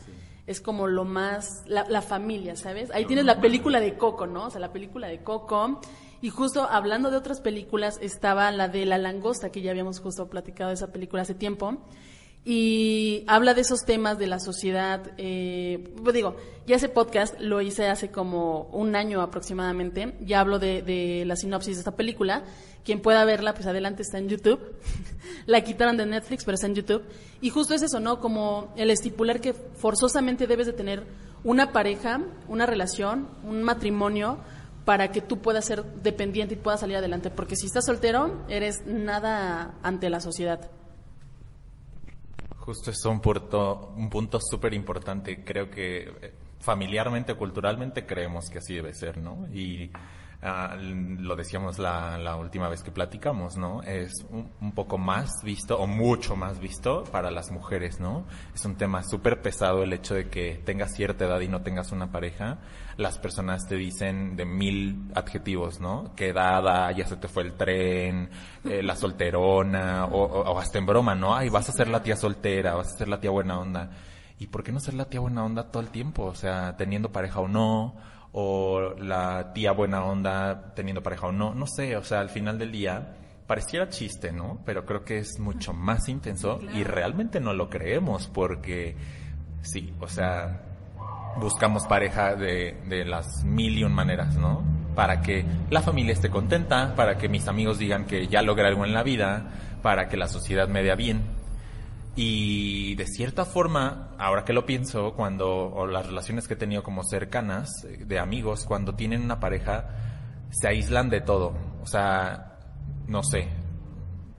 es 0.47 0.63
como 0.63 0.87
lo 0.87 1.05
más, 1.05 1.65
la, 1.67 1.85
la 1.87 2.01
familia, 2.01 2.57
¿sabes? 2.57 2.91
Ahí 2.93 3.05
tienes 3.05 3.27
la 3.27 3.43
película 3.43 3.81
de 3.81 3.99
Coco, 3.99 4.27
¿no? 4.27 4.47
O 4.47 4.51
sea, 4.51 4.61
la 4.61 4.73
película 4.73 5.07
de 5.07 5.23
Coco 5.23 5.81
y 6.21 6.31
justo 6.31 6.69
hablando 6.69 7.11
de 7.11 7.17
otras 7.17 7.41
películas, 7.41 7.99
estaba 8.03 8.51
la 8.51 8.69
de 8.69 8.87
La 8.87 8.99
Langosta, 8.99 9.51
que 9.51 9.63
ya 9.63 9.71
habíamos 9.71 10.01
justo 10.01 10.29
platicado 10.29 10.69
de 10.69 10.75
esa 10.75 10.93
película 10.93 11.23
hace 11.23 11.35
tiempo. 11.35 11.79
Y 12.45 13.25
habla 13.27 13.53
de 13.53 13.61
esos 13.61 13.85
temas 13.85 14.19
de 14.19 14.27
la 14.27 14.41
sociedad. 14.41 15.13
Eh, 15.19 15.93
pues 16.03 16.15
digo, 16.15 16.37
ya 16.67 16.77
ese 16.77 16.89
podcast 16.89 17.39
lo 17.39 17.61
hice 17.61 17.89
hace 17.89 18.11
como 18.11 18.63
un 18.73 18.97
año 18.97 19.21
aproximadamente. 19.21 20.17
Ya 20.21 20.41
hablo 20.41 20.59
de, 20.59 20.83
de 20.83 21.25
la 21.27 21.37
sinopsis 21.37 21.77
de 21.77 21.81
esta 21.81 21.95
película. 21.95 22.45
Quien 22.85 23.01
pueda 23.01 23.25
verla, 23.25 23.55
pues 23.55 23.67
adelante 23.67 24.03
está 24.03 24.19
en 24.19 24.29
YouTube. 24.29 24.61
la 25.47 25.63
quitaron 25.63 25.97
de 25.99 26.07
Netflix, 26.07 26.45
pero 26.45 26.55
está 26.55 26.67
en 26.67 26.75
YouTube. 26.75 27.05
Y 27.41 27.51
justo 27.51 27.75
es 27.75 27.83
eso, 27.83 28.01
¿no? 28.01 28.19
Como 28.19 28.73
el 28.77 28.91
estipular 28.91 29.41
que 29.41 29.53
forzosamente 29.53 30.47
debes 30.47 30.67
de 30.67 30.73
tener 30.73 31.05
una 31.45 31.71
pareja, 31.73 32.23
una 32.49 32.67
relación, 32.67 33.29
un 33.45 33.63
matrimonio 33.63 34.39
para 34.89 35.13
que 35.13 35.21
tú 35.21 35.43
puedas 35.43 35.67
ser 35.67 35.85
dependiente 35.85 36.55
y 36.55 36.57
puedas 36.57 36.81
salir 36.81 36.97
adelante. 36.97 37.29
Porque 37.29 37.57
si 37.57 37.67
estás 37.67 37.85
soltero, 37.85 38.47
eres 38.49 38.87
nada 38.87 39.75
ante 39.83 40.09
la 40.09 40.19
sociedad. 40.19 40.71
Justo 42.57 42.91
es 42.91 43.05
un 43.05 43.21
punto, 43.21 43.93
un 43.99 44.31
súper 44.41 44.73
importante. 44.73 45.45
Creo 45.45 45.69
que 45.71 46.05
eh, 46.05 46.33
familiarmente, 46.61 47.35
culturalmente, 47.35 48.07
creemos 48.07 48.49
que 48.49 48.61
así 48.61 48.77
debe 48.77 48.95
ser, 48.95 49.19
¿no? 49.19 49.47
Y 49.53 49.91
Ah, 50.41 50.77
lo 50.79 51.35
decíamos 51.35 51.81
la, 51.81 52.37
última 52.37 52.69
vez 52.69 52.85
que 52.85 52.93
platicamos, 52.93 53.57
¿no? 53.57 53.83
Es 53.83 54.25
un, 54.31 54.73
poco 54.73 54.97
más 54.97 55.43
visto 55.43 55.77
o 55.77 55.89
mucho 55.89 56.37
más 56.37 56.61
visto 56.61 57.03
para 57.11 57.33
las 57.33 57.51
mujeres, 57.51 57.99
¿no? 57.99 58.25
Es 58.55 58.65
un 58.65 58.77
tema 58.77 59.03
súper 59.03 59.43
pesado 59.43 59.83
el 59.83 59.93
hecho 59.93 60.15
de 60.15 60.29
que 60.29 60.63
tengas 60.65 60.95
cierta 60.95 61.25
edad 61.25 61.41
y 61.41 61.49
no 61.49 61.63
tengas 61.63 61.91
una 61.91 62.13
pareja. 62.13 62.59
Las 62.97 63.19
personas 63.19 63.67
te 63.67 63.75
dicen 63.75 64.37
de 64.37 64.45
mil 64.45 65.11
adjetivos, 65.13 65.81
¿no? 65.81 66.15
Quedada, 66.15 66.93
ya 66.93 67.07
se 67.07 67.17
te 67.17 67.27
fue 67.27 67.43
el 67.43 67.55
tren, 67.55 68.31
eh, 68.65 68.81
la 68.85 68.95
solterona, 68.95 70.05
o, 70.05 70.23
o, 70.23 70.59
hasta 70.61 70.79
en 70.79 70.87
broma, 70.87 71.17
¿no? 71.17 71.35
Ay, 71.35 71.49
vas 71.49 71.69
a 71.69 71.73
ser 71.73 71.89
la 71.89 72.05
tía 72.05 72.15
soltera, 72.15 72.75
vas 72.77 72.95
a 72.95 72.99
ser 72.99 73.09
la 73.09 73.19
tía 73.19 73.31
buena 73.31 73.59
onda. 73.59 73.91
¿Y 74.39 74.47
por 74.47 74.63
qué 74.63 74.71
no 74.71 74.79
ser 74.79 74.95
la 74.95 75.07
tía 75.07 75.19
buena 75.19 75.45
onda 75.45 75.73
todo 75.73 75.83
el 75.83 75.91
tiempo? 75.91 76.27
O 76.27 76.35
sea, 76.37 76.77
teniendo 76.77 77.11
pareja 77.11 77.41
o 77.41 77.49
no, 77.49 77.97
o 78.41 78.95
la 79.01 79.53
tía 79.53 79.73
buena 79.73 80.05
onda 80.05 80.73
teniendo 80.73 81.03
pareja 81.03 81.27
o 81.27 81.33
no, 81.33 81.57
no 81.57 81.67
sé, 81.67 81.97
o 81.97 82.05
sea, 82.05 82.21
al 82.21 82.31
final 82.31 82.57
del 82.57 82.71
día 82.71 83.17
pareciera 83.49 83.89
chiste, 83.89 84.31
¿no? 84.31 84.61
Pero 84.65 84.87
creo 84.87 85.05
que 85.05 85.19
es 85.19 85.41
mucho 85.41 85.73
más 85.73 86.09
intenso 86.09 86.61
y 86.73 86.85
realmente 86.85 87.41
no 87.41 87.53
lo 87.53 87.69
creemos 87.69 88.29
porque 88.29 88.95
sí, 89.63 89.93
o 89.99 90.07
sea, 90.07 90.63
buscamos 91.41 91.85
pareja 91.87 92.37
de, 92.37 92.81
de 92.89 93.05
las 93.05 93.43
mil 93.43 93.77
y 93.77 93.83
un 93.83 93.93
maneras, 93.93 94.37
¿no? 94.37 94.63
Para 94.95 95.21
que 95.21 95.45
la 95.71 95.83
familia 95.83 96.13
esté 96.13 96.31
contenta, 96.31 96.95
para 96.95 97.19
que 97.19 97.29
mis 97.29 97.49
amigos 97.49 97.81
digan 97.81 98.05
que 98.05 98.29
ya 98.29 98.43
logré 98.43 98.69
algo 98.69 98.85
en 98.85 98.95
la 98.95 99.03
vida, 99.03 99.49
para 99.83 100.09
que 100.09 100.17
la 100.17 100.29
sociedad 100.29 100.69
me 100.69 100.85
vea 100.85 100.95
bien. 100.95 101.38
Y 102.21 102.97
de 102.97 103.07
cierta 103.07 103.45
forma, 103.45 104.11
ahora 104.19 104.45
que 104.45 104.53
lo 104.53 104.67
pienso, 104.67 105.15
cuando, 105.15 105.49
o 105.49 105.87
las 105.87 106.05
relaciones 106.05 106.49
que 106.49 106.55
he 106.55 106.57
tenido 106.57 106.83
como 106.83 107.05
cercanas, 107.05 107.85
eh, 107.85 108.05
de 108.05 108.19
amigos, 108.19 108.65
cuando 108.65 108.97
tienen 108.97 109.23
una 109.23 109.39
pareja, 109.39 109.89
se 110.51 110.67
aíslan 110.67 111.11
de 111.11 111.21
todo. 111.21 111.55
O 111.81 111.87
sea, 111.87 112.59
no 113.07 113.23
sé, 113.23 113.47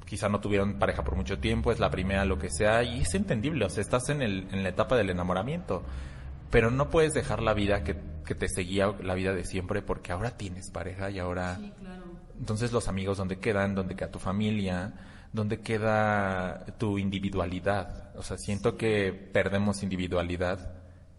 quizá 0.06 0.28
no 0.28 0.42
tuvieron 0.42 0.78
pareja 0.78 1.06
por 1.06 1.16
mucho 1.16 1.40
tiempo, 1.40 1.72
es 1.72 1.80
la 1.80 1.90
primera, 1.90 2.26
lo 2.26 2.38
que 2.38 2.50
sea, 2.50 2.84
y 2.84 3.00
es 3.00 3.16
entendible, 3.16 3.64
o 3.64 3.70
sea, 3.70 3.80
estás 3.80 4.10
en, 4.10 4.24
el, 4.24 4.50
en 4.52 4.62
la 4.62 4.70
etapa 4.70 4.98
del 4.98 5.10
enamoramiento, 5.10 5.86
pero 6.52 6.72
no 6.72 6.90
puedes 6.90 7.14
dejar 7.14 7.42
la 7.42 7.54
vida 7.54 7.86
que, 7.86 7.96
que 8.26 8.36
te 8.36 8.50
seguía, 8.50 8.94
la 9.02 9.14
vida 9.14 9.34
de 9.34 9.46
siempre, 9.46 9.82
porque 9.82 10.12
ahora 10.12 10.32
tienes 10.32 10.70
pareja 10.70 11.12
y 11.12 11.20
ahora... 11.20 11.56
Sí, 11.56 11.72
claro. 11.80 12.04
Entonces 12.38 12.74
los 12.74 12.90
amigos, 12.90 13.20
¿dónde 13.20 13.40
quedan? 13.40 13.74
¿Dónde 13.74 13.96
queda 13.96 14.12
tu 14.12 14.20
familia? 14.20 14.94
¿Dónde 15.34 15.62
queda 15.62 16.66
tu 16.78 16.98
individualidad? 16.98 18.16
O 18.18 18.24
sea, 18.24 18.38
siento 18.38 18.78
que 18.78 19.14
perdemos 19.14 19.84
individualidad 19.84 20.74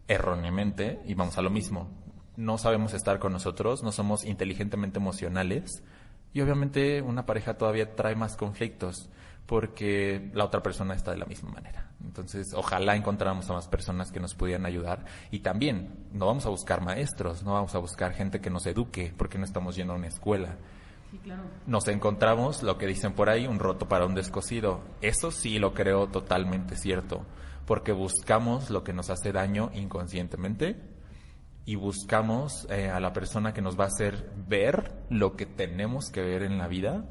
erróneamente 0.09 1.01
y 1.07 1.15
vamos 1.15 1.39
a 1.39 1.43
lo 1.43 1.51
mismo. 1.51 1.89
No 2.37 2.59
sabemos 2.59 2.95
estar 2.95 3.19
con 3.19 3.33
nosotros, 3.33 3.83
no 3.83 3.93
somos 3.93 4.25
inteligentemente 4.25 4.99
emocionales 4.99 5.83
y 6.33 6.41
obviamente 6.41 7.03
una 7.03 7.27
pareja 7.27 7.55
todavía 7.55 7.95
trae 7.95 8.15
más 8.17 8.37
conflictos 8.37 9.09
porque 9.47 10.31
la 10.33 10.45
otra 10.45 10.63
persona 10.63 10.95
está 10.95 11.11
de 11.11 11.19
la 11.19 11.27
misma 11.27 11.51
manera. 11.51 11.91
Entonces, 12.05 12.55
ojalá 12.55 12.97
encontráramos 12.97 13.51
a 13.51 13.55
más 13.55 13.69
personas 13.69 14.11
que 14.11 14.21
nos 14.21 14.35
pudieran 14.35 14.65
ayudar 14.65 15.05
y 15.31 15.41
también 15.41 16.07
no 16.13 16.27
vamos 16.27 16.47
a 16.47 16.51
buscar 16.51 16.81
maestros, 16.81 17.43
no 17.43 17.55
vamos 17.55 17.75
a 17.75 17.79
buscar 17.79 18.13
gente 18.13 18.41
que 18.41 18.49
nos 18.49 18.65
eduque 18.67 19.13
porque 19.17 19.39
no 19.39 19.45
estamos 19.45 19.77
yendo 19.77 19.93
a 19.93 19.97
una 19.97 20.07
escuela 20.07 20.57
nos 21.67 21.89
encontramos, 21.89 22.63
lo 22.63 22.79
que 22.79 22.87
dicen 22.87 23.13
por 23.13 23.29
ahí, 23.29 23.47
un 23.47 23.59
roto 23.59 23.89
para 23.89 24.07
un 24.07 24.15
descosido. 24.15 24.83
Eso 25.01 25.31
sí 25.31 25.59
lo 25.59 25.75
creo 25.75 26.09
totalmente 26.09 26.77
cierto, 26.77 27.25
porque 27.67 27.93
buscamos 27.93 28.71
lo 28.71 28.85
que 28.85 28.93
nos 28.93 29.11
hace 29.11 29.33
daño 29.33 29.71
inconscientemente 29.75 30.77
y 31.65 31.77
buscamos 31.77 32.67
eh, 32.71 32.89
a 32.91 33.01
la 33.01 33.13
persona 33.13 33.53
que 33.53 33.63
nos 33.63 33.79
va 33.79 33.85
a 33.85 33.89
hacer 33.89 34.31
ver 34.49 35.05
lo 35.11 35.37
que 35.37 35.47
tenemos 35.47 36.11
que 36.11 36.23
ver 36.23 36.43
en 36.43 36.59
la 36.59 36.69
vida 36.69 37.05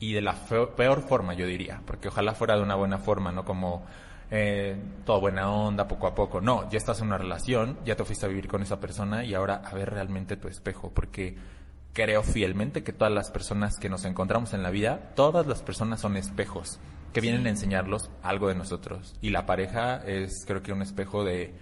y 0.00 0.12
de 0.12 0.20
la 0.20 0.34
peor 0.76 1.02
forma, 1.02 1.34
yo 1.34 1.46
diría, 1.46 1.82
porque 1.86 2.08
ojalá 2.08 2.34
fuera 2.34 2.56
de 2.56 2.62
una 2.62 2.76
buena 2.76 2.98
forma, 2.98 3.32
no 3.32 3.44
como 3.44 3.84
eh, 4.30 4.76
todo 5.04 5.20
buena 5.20 5.50
onda, 5.50 5.88
poco 5.88 6.06
a 6.06 6.14
poco. 6.14 6.40
No, 6.40 6.68
ya 6.70 6.78
estás 6.78 7.00
en 7.00 7.08
una 7.08 7.18
relación, 7.18 7.78
ya 7.84 7.96
te 7.96 8.04
fuiste 8.04 8.26
a 8.26 8.28
vivir 8.28 8.46
con 8.46 8.62
esa 8.62 8.78
persona 8.78 9.24
y 9.24 9.34
ahora 9.34 9.62
a 9.64 9.74
ver 9.74 9.90
realmente 9.90 10.36
tu 10.36 10.48
espejo, 10.48 10.92
porque 10.92 11.36
creo 11.98 12.22
fielmente 12.22 12.84
que 12.84 12.92
todas 12.92 13.12
las 13.12 13.32
personas 13.32 13.76
que 13.76 13.88
nos 13.88 14.04
encontramos 14.04 14.54
en 14.54 14.62
la 14.62 14.70
vida, 14.70 15.10
todas 15.16 15.48
las 15.48 15.62
personas 15.62 16.00
son 16.00 16.16
espejos 16.16 16.78
que 17.12 17.20
vienen 17.20 17.44
a 17.46 17.50
enseñarlos 17.50 18.08
algo 18.22 18.46
de 18.46 18.54
nosotros. 18.54 19.16
Y 19.20 19.30
la 19.30 19.46
pareja 19.46 19.96
es 20.06 20.44
creo 20.46 20.62
que 20.62 20.72
un 20.72 20.80
espejo 20.80 21.24
de, 21.24 21.54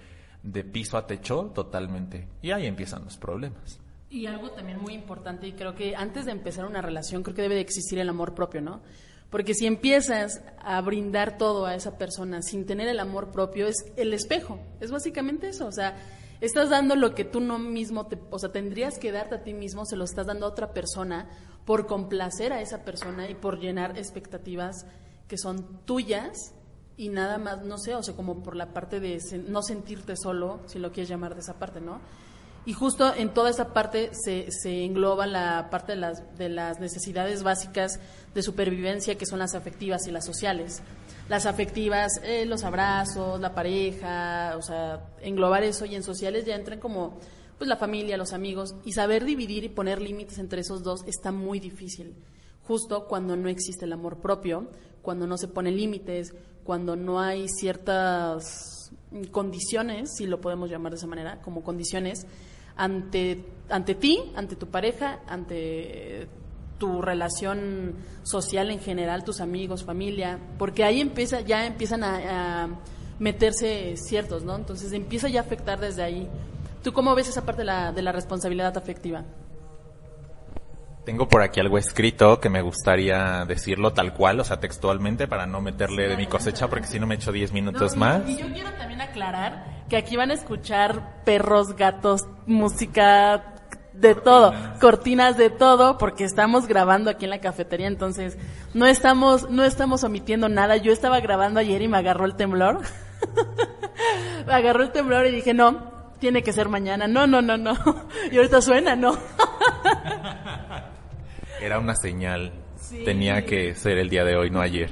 de 0.42 0.62
piso 0.62 0.98
a 0.98 1.06
techo 1.06 1.52
totalmente. 1.54 2.28
Y 2.42 2.50
ahí 2.50 2.66
empiezan 2.66 3.02
los 3.02 3.16
problemas. 3.16 3.80
Y 4.10 4.26
algo 4.26 4.50
también 4.50 4.78
muy 4.78 4.92
importante, 4.92 5.46
y 5.46 5.52
creo 5.52 5.74
que 5.74 5.96
antes 5.96 6.26
de 6.26 6.32
empezar 6.32 6.66
una 6.66 6.82
relación, 6.82 7.22
creo 7.22 7.34
que 7.34 7.40
debe 7.40 7.54
de 7.54 7.62
existir 7.62 7.98
el 7.98 8.08
amor 8.10 8.34
propio, 8.34 8.60
¿no? 8.60 8.82
Porque 9.30 9.54
si 9.54 9.66
empiezas 9.66 10.42
a 10.58 10.78
brindar 10.82 11.38
todo 11.38 11.64
a 11.64 11.74
esa 11.74 11.96
persona 11.96 12.42
sin 12.42 12.66
tener 12.66 12.88
el 12.88 13.00
amor 13.00 13.30
propio, 13.32 13.68
es 13.68 13.90
el 13.96 14.12
espejo. 14.12 14.60
Es 14.80 14.90
básicamente 14.90 15.48
eso. 15.48 15.66
O 15.66 15.72
sea, 15.72 15.96
Estás 16.40 16.70
dando 16.70 16.96
lo 16.96 17.14
que 17.14 17.24
tú 17.24 17.40
no 17.40 17.58
mismo, 17.58 18.06
te, 18.06 18.18
o 18.30 18.38
sea, 18.38 18.52
tendrías 18.52 18.98
que 18.98 19.12
darte 19.12 19.36
a 19.36 19.42
ti 19.42 19.54
mismo, 19.54 19.86
se 19.86 19.96
lo 19.96 20.04
estás 20.04 20.26
dando 20.26 20.46
a 20.46 20.50
otra 20.50 20.72
persona 20.72 21.28
por 21.64 21.86
complacer 21.86 22.52
a 22.52 22.60
esa 22.60 22.84
persona 22.84 23.28
y 23.28 23.34
por 23.34 23.58
llenar 23.58 23.98
expectativas 23.98 24.86
que 25.28 25.38
son 25.38 25.80
tuyas 25.84 26.54
y 26.96 27.08
nada 27.08 27.38
más, 27.38 27.64
no 27.64 27.78
sé, 27.78 27.94
o 27.94 28.02
sea, 28.02 28.14
como 28.14 28.42
por 28.42 28.56
la 28.56 28.72
parte 28.72 29.00
de 29.00 29.18
no 29.48 29.62
sentirte 29.62 30.16
solo, 30.16 30.60
si 30.66 30.78
lo 30.78 30.92
quieres 30.92 31.08
llamar 31.08 31.34
de 31.34 31.40
esa 31.40 31.58
parte, 31.58 31.80
¿no? 31.80 32.00
Y 32.66 32.74
justo 32.74 33.14
en 33.14 33.32
toda 33.32 33.48
esa 33.48 33.72
parte 33.72 34.10
se, 34.12 34.50
se 34.50 34.84
engloba 34.84 35.26
la 35.26 35.70
parte 35.70 35.92
de 35.92 35.98
las, 35.98 36.36
de 36.36 36.48
las 36.48 36.80
necesidades 36.80 37.42
básicas 37.42 38.00
de 38.34 38.42
supervivencia, 38.42 39.16
que 39.16 39.24
son 39.24 39.38
las 39.38 39.54
afectivas 39.54 40.06
y 40.06 40.10
las 40.10 40.26
sociales 40.26 40.82
las 41.28 41.46
afectivas, 41.46 42.20
eh, 42.22 42.46
los 42.46 42.64
abrazos, 42.64 43.40
la 43.40 43.54
pareja, 43.54 44.54
o 44.56 44.62
sea, 44.62 45.10
englobar 45.20 45.64
eso 45.64 45.84
y 45.84 45.94
en 45.94 46.02
sociales 46.02 46.44
ya 46.44 46.54
entran 46.54 46.78
como 46.78 47.18
pues 47.58 47.68
la 47.68 47.76
familia, 47.76 48.16
los 48.16 48.32
amigos 48.32 48.74
y 48.84 48.92
saber 48.92 49.24
dividir 49.24 49.64
y 49.64 49.68
poner 49.68 50.00
límites 50.00 50.38
entre 50.38 50.60
esos 50.60 50.82
dos 50.82 51.02
está 51.06 51.32
muy 51.32 51.58
difícil. 51.58 52.14
Justo 52.62 53.06
cuando 53.06 53.36
no 53.36 53.48
existe 53.48 53.86
el 53.86 53.92
amor 53.92 54.20
propio, 54.20 54.70
cuando 55.02 55.26
no 55.26 55.36
se 55.38 55.48
ponen 55.48 55.76
límites, 55.76 56.34
cuando 56.64 56.96
no 56.96 57.20
hay 57.20 57.48
ciertas 57.48 58.92
condiciones, 59.30 60.16
si 60.16 60.26
lo 60.26 60.40
podemos 60.40 60.68
llamar 60.68 60.92
de 60.92 60.98
esa 60.98 61.06
manera, 61.06 61.40
como 61.40 61.62
condiciones 61.62 62.26
ante 62.76 63.44
ante 63.68 63.94
ti, 63.94 64.32
ante 64.36 64.56
tu 64.56 64.68
pareja, 64.68 65.20
ante 65.28 66.28
tu 66.78 67.00
relación 67.00 67.94
social 68.22 68.70
en 68.70 68.80
general, 68.80 69.24
tus 69.24 69.40
amigos, 69.40 69.84
familia, 69.84 70.38
porque 70.58 70.84
ahí 70.84 71.00
empieza, 71.00 71.40
ya 71.40 71.66
empiezan 71.66 72.04
a, 72.04 72.68
meterse 73.18 73.94
ciertos, 73.96 74.44
¿no? 74.44 74.56
Entonces 74.56 74.92
empieza 74.92 75.28
ya 75.28 75.40
a 75.40 75.44
afectar 75.44 75.80
desde 75.80 76.02
ahí. 76.02 76.28
¿Tú 76.82 76.92
cómo 76.92 77.14
ves 77.14 77.28
esa 77.28 77.46
parte 77.46 77.62
de 77.62 77.64
la, 77.64 77.90
de 77.90 78.02
la 78.02 78.12
responsabilidad 78.12 78.76
afectiva? 78.76 79.24
Tengo 81.06 81.26
por 81.26 81.40
aquí 81.40 81.58
algo 81.60 81.78
escrito 81.78 82.40
que 82.40 82.50
me 82.50 82.60
gustaría 82.60 83.46
decirlo 83.46 83.94
tal 83.94 84.12
cual, 84.12 84.38
o 84.40 84.44
sea, 84.44 84.60
textualmente, 84.60 85.26
para 85.26 85.46
no 85.46 85.62
meterle 85.62 86.08
de 86.08 86.16
mi 86.18 86.26
cosecha, 86.26 86.68
porque 86.68 86.88
si 86.88 87.00
no 87.00 87.06
me 87.06 87.14
echo 87.14 87.32
10 87.32 87.52
minutos 87.52 87.96
más. 87.96 88.28
Y 88.28 88.36
yo 88.36 88.52
quiero 88.52 88.70
también 88.72 89.00
aclarar 89.00 89.75
que 89.88 89.96
aquí 89.96 90.16
van 90.16 90.30
a 90.30 90.34
escuchar 90.34 91.22
perros, 91.24 91.76
gatos, 91.76 92.26
música, 92.46 93.56
de 94.00 94.14
todo, 94.14 94.52
cortinas 94.80 95.36
de 95.36 95.50
todo, 95.50 95.98
porque 95.98 96.24
estamos 96.24 96.66
grabando 96.66 97.10
aquí 97.10 97.24
en 97.24 97.30
la 97.30 97.40
cafetería, 97.40 97.86
entonces 97.86 98.36
no 98.74 98.86
estamos, 98.86 99.50
no 99.50 99.64
estamos 99.64 100.04
omitiendo 100.04 100.48
nada. 100.48 100.76
Yo 100.76 100.92
estaba 100.92 101.20
grabando 101.20 101.60
ayer 101.60 101.82
y 101.82 101.88
me 101.88 101.98
agarró 101.98 102.26
el 102.26 102.36
temblor. 102.36 102.80
me 104.46 104.52
agarró 104.52 104.82
el 104.82 104.92
temblor 104.92 105.26
y 105.26 105.32
dije, 105.32 105.54
no, 105.54 106.12
tiene 106.18 106.42
que 106.42 106.52
ser 106.52 106.68
mañana. 106.68 107.06
No, 107.06 107.26
no, 107.26 107.40
no, 107.42 107.56
no. 107.56 107.74
Y 108.30 108.36
ahorita 108.36 108.60
suena, 108.60 108.96
no. 108.96 109.16
Era 111.60 111.78
una 111.78 111.94
señal. 111.94 112.52
Tenía 113.04 113.44
que 113.44 113.74
ser 113.74 113.98
el 113.98 114.08
día 114.08 114.24
de 114.24 114.36
hoy, 114.36 114.50
no 114.50 114.60
ayer. 114.60 114.90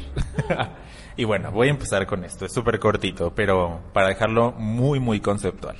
Y 1.17 1.25
bueno, 1.25 1.53
voy 1.53 1.69
a 1.69 1.71
empezar 1.71 2.07
con 2.07 2.25
esto. 2.25 2.47
Es 2.47 2.53
súper 2.53 2.79
cortito, 2.79 3.35
pero 3.35 3.81
para 3.93 4.09
dejarlo 4.09 4.53
muy, 4.53 5.01
muy 5.01 5.21
conceptual. 5.21 5.77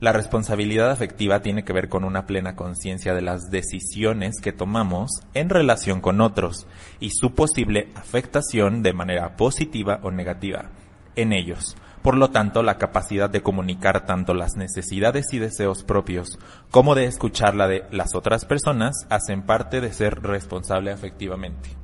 La 0.00 0.12
responsabilidad 0.12 0.90
afectiva 0.90 1.42
tiene 1.42 1.64
que 1.64 1.72
ver 1.72 1.88
con 1.88 2.02
una 2.02 2.26
plena 2.26 2.56
conciencia 2.56 3.14
de 3.14 3.22
las 3.22 3.50
decisiones 3.50 4.40
que 4.40 4.52
tomamos 4.52 5.22
en 5.32 5.48
relación 5.48 6.00
con 6.00 6.20
otros 6.20 6.66
y 6.98 7.10
su 7.10 7.36
posible 7.36 7.88
afectación 7.94 8.82
de 8.82 8.94
manera 8.94 9.36
positiva 9.36 10.00
o 10.02 10.10
negativa 10.10 10.70
en 11.14 11.32
ellos. 11.32 11.76
Por 12.02 12.16
lo 12.16 12.30
tanto, 12.30 12.64
la 12.64 12.78
capacidad 12.78 13.30
de 13.30 13.42
comunicar 13.42 14.04
tanto 14.04 14.34
las 14.34 14.56
necesidades 14.56 15.32
y 15.32 15.38
deseos 15.38 15.84
propios 15.84 16.36
como 16.72 16.96
de 16.96 17.04
escuchar 17.04 17.54
la 17.54 17.68
de 17.68 17.84
las 17.92 18.16
otras 18.16 18.44
personas 18.44 19.06
hacen 19.08 19.42
parte 19.42 19.80
de 19.80 19.92
ser 19.92 20.20
responsable 20.20 20.90
afectivamente. 20.90 21.81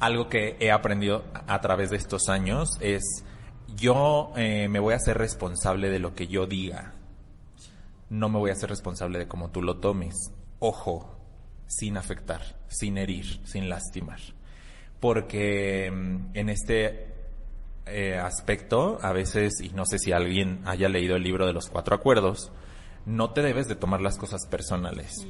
Algo 0.00 0.28
que 0.28 0.56
he 0.60 0.70
aprendido 0.70 1.24
a 1.46 1.60
través 1.60 1.90
de 1.90 1.96
estos 1.96 2.28
años 2.28 2.78
es 2.80 3.24
yo 3.74 4.32
eh, 4.36 4.68
me 4.68 4.78
voy 4.78 4.94
a 4.94 4.96
hacer 4.96 5.18
responsable 5.18 5.90
de 5.90 5.98
lo 5.98 6.14
que 6.14 6.26
yo 6.26 6.46
diga. 6.46 6.94
No 8.10 8.28
me 8.28 8.38
voy 8.38 8.50
a 8.50 8.54
hacer 8.54 8.70
responsable 8.70 9.18
de 9.18 9.28
cómo 9.28 9.50
tú 9.50 9.62
lo 9.62 9.78
tomes. 9.78 10.32
Ojo, 10.58 11.18
sin 11.66 11.96
afectar, 11.96 12.40
sin 12.68 12.98
herir, 12.98 13.40
sin 13.44 13.68
lastimar. 13.68 14.20
Porque 15.00 15.90
mm, 15.90 16.30
en 16.34 16.48
este 16.48 17.14
eh, 17.86 18.18
aspecto, 18.18 18.98
a 19.02 19.12
veces, 19.12 19.60
y 19.60 19.70
no 19.70 19.84
sé 19.84 19.98
si 19.98 20.12
alguien 20.12 20.60
haya 20.64 20.88
leído 20.88 21.16
el 21.16 21.22
libro 21.22 21.46
de 21.46 21.52
los 21.52 21.68
cuatro 21.68 21.94
acuerdos, 21.94 22.50
no 23.06 23.30
te 23.32 23.42
debes 23.42 23.68
de 23.68 23.76
tomar 23.76 24.00
las 24.00 24.18
cosas 24.18 24.46
personales. 24.46 25.26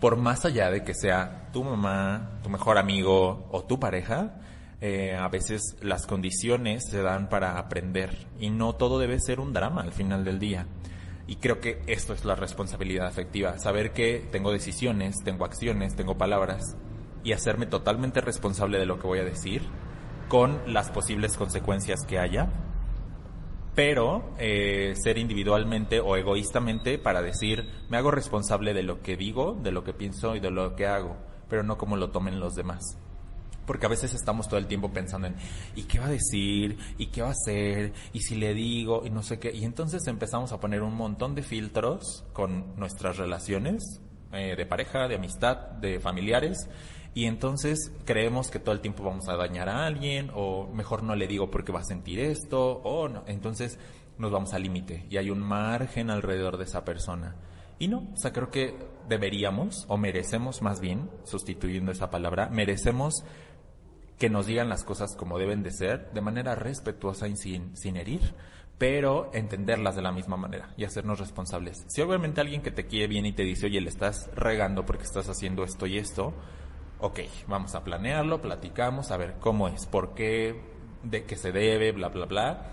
Por 0.00 0.16
más 0.16 0.44
allá 0.44 0.70
de 0.70 0.84
que 0.84 0.94
sea 0.94 1.48
tu 1.52 1.64
mamá, 1.64 2.38
tu 2.42 2.50
mejor 2.50 2.78
amigo 2.78 3.48
o 3.50 3.64
tu 3.64 3.80
pareja, 3.80 4.40
eh, 4.80 5.16
a 5.16 5.28
veces 5.28 5.76
las 5.80 6.06
condiciones 6.06 6.84
se 6.90 7.00
dan 7.00 7.28
para 7.30 7.58
aprender 7.58 8.26
y 8.38 8.50
no 8.50 8.74
todo 8.74 8.98
debe 8.98 9.18
ser 9.20 9.40
un 9.40 9.52
drama 9.52 9.80
al 9.82 9.92
final 9.92 10.24
del 10.24 10.38
día. 10.38 10.66
Y 11.26 11.36
creo 11.36 11.60
que 11.60 11.82
esto 11.86 12.12
es 12.12 12.24
la 12.24 12.36
responsabilidad 12.36 13.06
afectiva, 13.06 13.58
saber 13.58 13.92
que 13.92 14.28
tengo 14.30 14.52
decisiones, 14.52 15.16
tengo 15.24 15.44
acciones, 15.44 15.96
tengo 15.96 16.18
palabras 16.18 16.76
y 17.24 17.32
hacerme 17.32 17.66
totalmente 17.66 18.20
responsable 18.20 18.78
de 18.78 18.86
lo 18.86 19.00
que 19.00 19.06
voy 19.06 19.18
a 19.18 19.24
decir 19.24 19.62
con 20.28 20.60
las 20.72 20.90
posibles 20.90 21.36
consecuencias 21.36 22.04
que 22.06 22.18
haya, 22.18 22.50
pero 23.76 24.34
eh, 24.38 24.94
ser 24.96 25.18
individualmente 25.18 26.00
o 26.00 26.16
egoístamente 26.16 26.98
para 26.98 27.20
decir, 27.20 27.68
me 27.90 27.98
hago 27.98 28.10
responsable 28.10 28.72
de 28.72 28.82
lo 28.82 29.02
que 29.02 29.18
digo, 29.18 29.52
de 29.52 29.70
lo 29.70 29.84
que 29.84 29.92
pienso 29.92 30.34
y 30.34 30.40
de 30.40 30.50
lo 30.50 30.74
que 30.74 30.86
hago, 30.86 31.18
pero 31.50 31.62
no 31.62 31.76
como 31.76 31.96
lo 31.98 32.10
tomen 32.10 32.40
los 32.40 32.54
demás. 32.54 32.98
Porque 33.66 33.84
a 33.84 33.90
veces 33.90 34.14
estamos 34.14 34.48
todo 34.48 34.58
el 34.58 34.66
tiempo 34.66 34.92
pensando 34.92 35.26
en, 35.26 35.36
¿y 35.74 35.82
qué 35.82 35.98
va 35.98 36.06
a 36.06 36.10
decir? 36.10 36.78
¿Y 36.96 37.08
qué 37.08 37.20
va 37.20 37.28
a 37.28 37.32
hacer? 37.32 37.92
¿Y 38.14 38.20
si 38.20 38.36
le 38.36 38.54
digo? 38.54 39.02
Y 39.04 39.10
no 39.10 39.22
sé 39.22 39.38
qué. 39.38 39.52
Y 39.52 39.64
entonces 39.64 40.06
empezamos 40.06 40.52
a 40.52 40.60
poner 40.60 40.82
un 40.82 40.94
montón 40.94 41.34
de 41.34 41.42
filtros 41.42 42.24
con 42.32 42.76
nuestras 42.76 43.18
relaciones 43.18 44.00
eh, 44.32 44.54
de 44.56 44.66
pareja, 44.66 45.06
de 45.06 45.16
amistad, 45.16 45.56
de 45.80 46.00
familiares 46.00 46.68
y 47.16 47.24
entonces 47.24 47.92
creemos 48.04 48.50
que 48.50 48.58
todo 48.58 48.74
el 48.74 48.82
tiempo 48.82 49.02
vamos 49.02 49.26
a 49.30 49.36
dañar 49.36 49.70
a 49.70 49.86
alguien 49.86 50.30
o 50.34 50.68
mejor 50.74 51.02
no 51.02 51.16
le 51.16 51.26
digo 51.26 51.50
porque 51.50 51.72
va 51.72 51.80
a 51.80 51.84
sentir 51.84 52.20
esto 52.20 52.82
o 52.84 53.08
no. 53.08 53.24
Entonces 53.26 53.78
nos 54.18 54.30
vamos 54.30 54.52
al 54.52 54.64
límite 54.64 55.06
y 55.08 55.16
hay 55.16 55.30
un 55.30 55.40
margen 55.40 56.10
alrededor 56.10 56.58
de 56.58 56.64
esa 56.64 56.84
persona. 56.84 57.34
Y 57.78 57.88
no, 57.88 58.06
o 58.12 58.16
sea, 58.18 58.34
creo 58.34 58.50
que 58.50 58.76
deberíamos 59.08 59.86
o 59.88 59.96
merecemos 59.96 60.60
más 60.60 60.80
bien, 60.80 61.08
sustituyendo 61.24 61.90
esa 61.90 62.10
palabra, 62.10 62.50
merecemos 62.50 63.24
que 64.18 64.28
nos 64.28 64.44
digan 64.44 64.68
las 64.68 64.84
cosas 64.84 65.16
como 65.16 65.38
deben 65.38 65.62
de 65.62 65.70
ser, 65.70 66.12
de 66.12 66.20
manera 66.20 66.54
respetuosa 66.54 67.28
y 67.28 67.36
sin, 67.38 67.74
sin 67.78 67.96
herir, 67.96 68.34
pero 68.76 69.30
entenderlas 69.32 69.96
de 69.96 70.02
la 70.02 70.12
misma 70.12 70.36
manera 70.36 70.74
y 70.76 70.84
hacernos 70.84 71.18
responsables. 71.18 71.82
Si 71.88 72.02
obviamente 72.02 72.42
alguien 72.42 72.60
que 72.60 72.72
te 72.72 72.84
quiere 72.84 73.06
bien 73.06 73.24
y 73.24 73.32
te 73.32 73.42
dice, 73.42 73.68
oye, 73.68 73.80
le 73.80 73.88
estás 73.88 74.28
regando 74.34 74.84
porque 74.84 75.04
estás 75.04 75.30
haciendo 75.30 75.64
esto 75.64 75.86
y 75.86 75.96
esto, 75.96 76.34
ok, 77.00 77.20
vamos 77.46 77.74
a 77.74 77.84
planearlo, 77.84 78.40
platicamos, 78.40 79.10
a 79.10 79.16
ver 79.16 79.34
cómo 79.40 79.68
es, 79.68 79.86
por 79.86 80.14
qué, 80.14 80.60
de 81.02 81.24
qué 81.24 81.36
se 81.36 81.52
debe, 81.52 81.92
bla, 81.92 82.08
bla, 82.08 82.26
bla, 82.26 82.66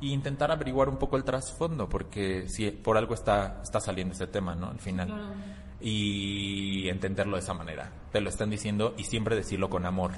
y 0.00 0.12
intentar 0.12 0.50
averiguar 0.50 0.88
un 0.88 0.96
poco 0.96 1.16
el 1.16 1.24
trasfondo, 1.24 1.88
porque 1.88 2.48
si 2.48 2.70
por 2.70 2.96
algo 2.96 3.14
está, 3.14 3.60
está 3.62 3.80
saliendo 3.80 4.14
ese 4.14 4.26
tema, 4.26 4.54
¿no? 4.54 4.68
Al 4.68 4.78
final. 4.78 5.34
Y 5.80 6.88
entenderlo 6.88 7.36
de 7.36 7.42
esa 7.42 7.54
manera. 7.54 7.90
Te 8.12 8.20
lo 8.20 8.28
están 8.28 8.50
diciendo 8.50 8.94
y 8.96 9.04
siempre 9.04 9.36
decirlo 9.36 9.68
con 9.68 9.86
amor. 9.86 10.12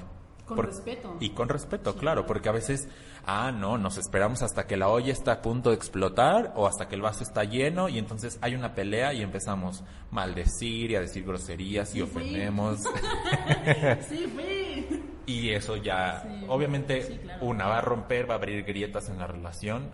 Con 0.55 0.65
respeto. 0.65 1.17
Y 1.19 1.29
con 1.31 1.49
respeto, 1.49 1.95
claro, 1.95 2.25
porque 2.25 2.49
a 2.49 2.51
veces, 2.51 2.87
ah, 3.25 3.51
no, 3.51 3.77
nos 3.77 3.97
esperamos 3.97 4.41
hasta 4.41 4.67
que 4.67 4.77
la 4.77 4.89
olla 4.89 5.11
está 5.11 5.33
a 5.33 5.41
punto 5.41 5.69
de 5.69 5.75
explotar 5.75 6.53
o 6.55 6.67
hasta 6.67 6.87
que 6.87 6.95
el 6.95 7.01
vaso 7.01 7.23
está 7.23 7.43
lleno 7.43 7.89
y 7.89 7.97
entonces 7.97 8.37
hay 8.41 8.55
una 8.55 8.75
pelea 8.75 9.13
y 9.13 9.21
empezamos 9.21 9.81
a 9.81 9.85
maldecir 10.11 10.91
y 10.91 10.95
a 10.95 11.01
decir 11.01 11.23
groserías 11.23 11.95
y 11.95 12.01
ofendemos. 12.01 12.79
sí, 14.09 14.27
fui. 14.33 15.03
Y 15.25 15.51
eso 15.51 15.77
ya, 15.77 16.23
obviamente, 16.49 17.21
una 17.39 17.67
va 17.67 17.77
a 17.77 17.81
romper, 17.81 18.29
va 18.29 18.35
a 18.35 18.37
abrir 18.37 18.63
grietas 18.65 19.09
en 19.09 19.19
la 19.19 19.27
relación, 19.27 19.89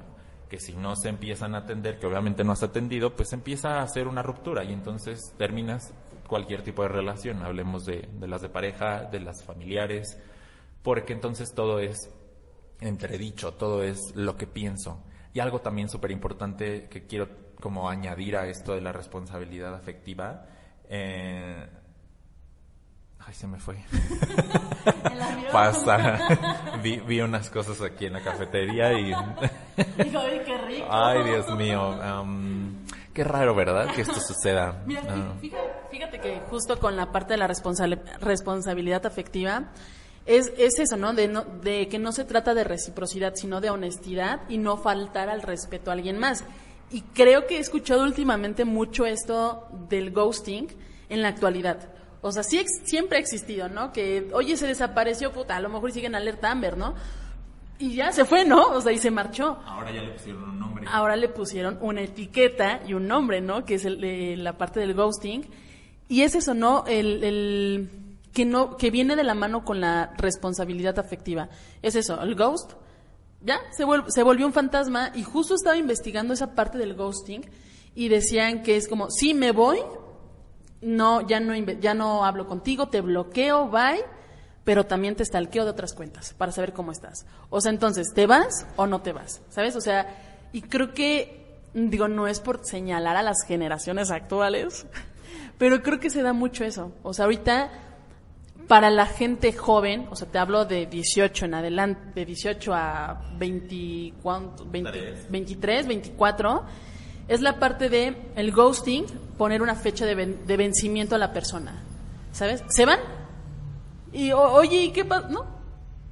que 0.49 0.59
si 0.59 0.73
no 0.73 0.95
se 0.95 1.09
empiezan 1.09 1.53
a 1.53 1.59
atender, 1.59 1.99
que 1.99 2.07
obviamente 2.07 2.43
no 2.43 2.53
has 2.53 2.63
atendido, 2.63 3.15
pues 3.15 3.31
empieza 3.33 3.79
a 3.79 3.83
hacer 3.83 4.07
una 4.07 4.23
ruptura 4.23 4.63
y 4.63 4.73
entonces 4.73 5.35
terminas 5.37 5.93
cualquier 6.27 6.63
tipo 6.63 6.81
de 6.81 6.89
relación, 6.89 7.43
hablemos 7.43 7.85
de, 7.85 8.09
de 8.11 8.27
las 8.27 8.41
de 8.41 8.49
pareja, 8.49 9.03
de 9.03 9.19
las 9.19 9.43
familiares, 9.43 10.17
porque 10.83 11.13
entonces 11.13 11.53
todo 11.53 11.79
es 11.79 11.97
entredicho, 12.81 13.53
todo 13.53 13.83
es 13.83 13.99
lo 14.15 14.37
que 14.37 14.47
pienso. 14.47 15.03
Y 15.33 15.39
algo 15.39 15.61
también 15.61 15.89
súper 15.89 16.11
importante 16.11 16.87
que 16.89 17.05
quiero 17.05 17.29
como 17.59 17.89
añadir 17.89 18.37
a 18.37 18.47
esto 18.47 18.73
de 18.73 18.81
la 18.81 18.91
responsabilidad 18.91 19.75
afectiva. 19.75 20.45
Eh... 20.87 21.67
Ay, 23.19 23.33
se 23.33 23.47
me 23.47 23.59
fue. 23.59 23.75
Pasa. 25.51 26.19
vi, 26.83 26.99
vi, 27.01 27.19
unas 27.21 27.49
cosas 27.49 27.81
aquí 27.81 28.05
en 28.05 28.13
la 28.13 28.23
cafetería 28.23 28.93
y... 28.93 29.11
Ay, 29.77 30.41
qué 30.45 30.57
rico. 30.65 30.87
Ay, 30.89 31.23
Dios 31.25 31.55
mío. 31.55 31.99
qué 33.13 33.23
raro, 33.23 33.53
¿verdad? 33.53 33.93
Que 33.93 34.01
esto 34.01 34.19
suceda. 34.19 34.81
Mira, 34.85 35.01
fíjate, 35.41 35.73
fíjate, 35.91 36.19
que 36.21 36.41
justo 36.49 36.79
con 36.79 36.95
la 36.95 37.11
parte 37.11 37.33
de 37.33 37.37
la 37.37 37.47
responsabilidad 37.47 39.05
afectiva, 39.05 39.71
es, 40.29 40.53
es 40.59 40.77
eso, 40.77 40.95
¿no? 40.95 41.13
De, 41.13 41.27
¿no? 41.27 41.43
de 41.43 41.87
que 41.87 41.97
no 41.97 42.11
se 42.11 42.23
trata 42.23 42.53
de 42.53 42.63
reciprocidad, 42.63 43.33
sino 43.35 43.61
de 43.61 43.71
honestidad 43.71 44.41
y 44.47 44.59
no 44.59 44.77
faltar 44.77 45.27
al 45.27 45.41
respeto 45.41 45.89
a 45.89 45.93
alguien 45.93 46.19
más. 46.19 46.45
Y 46.91 47.01
creo 47.01 47.47
que 47.47 47.57
he 47.57 47.59
escuchado 47.59 48.03
últimamente 48.03 48.63
mucho 48.63 49.07
esto 49.07 49.67
del 49.89 50.11
ghosting 50.11 50.67
en 51.09 51.23
la 51.23 51.29
actualidad. 51.29 51.89
O 52.21 52.31
sea, 52.31 52.43
sí 52.43 52.63
siempre 52.83 53.17
ha 53.17 53.21
existido, 53.21 53.69
¿no? 53.69 53.91
Que, 53.91 54.29
oye, 54.33 54.55
se 54.55 54.67
desapareció, 54.67 55.31
puta, 55.31 55.55
a 55.55 55.61
lo 55.61 55.69
mejor 55.69 55.91
siguen 55.91 56.13
alerta 56.13 56.51
Amber, 56.51 56.77
¿no? 56.77 56.93
Y 57.79 57.95
ya 57.95 58.11
se 58.11 58.23
fue, 58.23 58.45
¿no? 58.45 58.69
O 58.69 58.81
sea, 58.81 58.91
y 58.91 58.99
se 58.99 59.09
marchó. 59.09 59.57
Ahora 59.65 59.91
ya 59.91 60.03
le 60.03 60.11
pusieron 60.11 60.43
un 60.43 60.59
nombre. 60.59 60.85
Ahora 60.91 61.15
le 61.15 61.29
pusieron 61.29 61.79
una 61.81 62.01
etiqueta 62.01 62.81
y 62.85 62.93
un 62.93 63.07
nombre, 63.07 63.41
¿no? 63.41 63.65
Que 63.65 63.75
es 63.75 63.85
el, 63.85 64.43
la 64.43 64.59
parte 64.59 64.79
del 64.79 64.93
ghosting. 64.93 65.49
Y 66.07 66.21
es 66.21 66.35
eso, 66.35 66.53
¿no? 66.53 66.83
el 66.87 67.89
que 68.33 68.45
no 68.45 68.77
que 68.77 68.91
viene 68.91 69.15
de 69.15 69.23
la 69.23 69.33
mano 69.33 69.63
con 69.63 69.81
la 69.81 70.13
responsabilidad 70.17 70.99
afectiva. 70.99 71.49
Es 71.81 71.95
eso, 71.95 72.21
el 72.21 72.35
ghost 72.35 72.73
ya 73.41 73.59
se, 73.71 73.85
se 74.09 74.23
volvió 74.23 74.45
un 74.45 74.53
fantasma 74.53 75.11
y 75.15 75.23
justo 75.23 75.55
estaba 75.55 75.77
investigando 75.77 76.33
esa 76.33 76.55
parte 76.55 76.77
del 76.77 76.95
ghosting 76.95 77.49
y 77.95 78.09
decían 78.09 78.63
que 78.63 78.75
es 78.75 78.87
como, 78.87 79.09
si 79.09 79.33
me 79.33 79.51
voy, 79.51 79.79
no 80.81 81.27
ya 81.27 81.39
no 81.39 81.55
ya 81.55 81.93
no 81.93 82.25
hablo 82.25 82.47
contigo, 82.47 82.89
te 82.89 83.01
bloqueo, 83.01 83.69
bye, 83.69 84.03
pero 84.63 84.85
también 84.85 85.15
te 85.15 85.25
stalkeo 85.25 85.65
de 85.65 85.71
otras 85.71 85.93
cuentas 85.93 86.33
para 86.37 86.51
saber 86.51 86.73
cómo 86.73 86.91
estás. 86.91 87.25
O 87.49 87.61
sea, 87.61 87.71
entonces, 87.71 88.13
¿te 88.13 88.27
vas 88.27 88.67
o 88.75 88.87
no 88.87 89.01
te 89.01 89.13
vas? 89.13 89.41
¿Sabes? 89.49 89.75
O 89.75 89.81
sea, 89.81 90.47
y 90.53 90.61
creo 90.61 90.93
que 90.93 91.39
digo, 91.73 92.07
no 92.07 92.27
es 92.27 92.39
por 92.39 92.65
señalar 92.65 93.15
a 93.17 93.23
las 93.23 93.43
generaciones 93.45 94.11
actuales, 94.11 94.85
pero 95.57 95.81
creo 95.81 95.99
que 95.99 96.09
se 96.09 96.21
da 96.21 96.33
mucho 96.33 96.63
eso. 96.63 96.91
O 97.03 97.13
sea, 97.13 97.25
ahorita 97.25 97.71
para 98.69 98.91
la 98.91 99.07
gente 99.07 99.51
joven, 99.51 100.07
o 100.11 100.15
sea, 100.15 100.27
te 100.27 100.37
hablo 100.37 100.63
de 100.63 100.85
18 100.85 101.45
en 101.45 101.55
adelante, 101.55 102.01
de 102.13 102.23
18 102.23 102.71
a 102.71 103.19
20, 103.35 104.13
23, 105.27 105.87
24, 105.87 106.63
es 107.27 107.41
la 107.41 107.57
parte 107.57 107.89
de 107.89 108.15
el 108.35 108.51
ghosting, 108.51 109.07
poner 109.39 109.63
una 109.63 109.73
fecha 109.73 110.05
de, 110.05 110.15
de 110.15 110.57
vencimiento 110.57 111.15
a 111.15 111.17
la 111.17 111.33
persona. 111.33 111.81
¿Sabes? 112.31 112.63
Se 112.67 112.85
van. 112.85 112.99
Y, 114.13 114.33
oye, 114.33 114.83
¿y 114.83 114.91
qué 114.91 115.03
pasa? 115.03 115.29
No. 115.29 115.47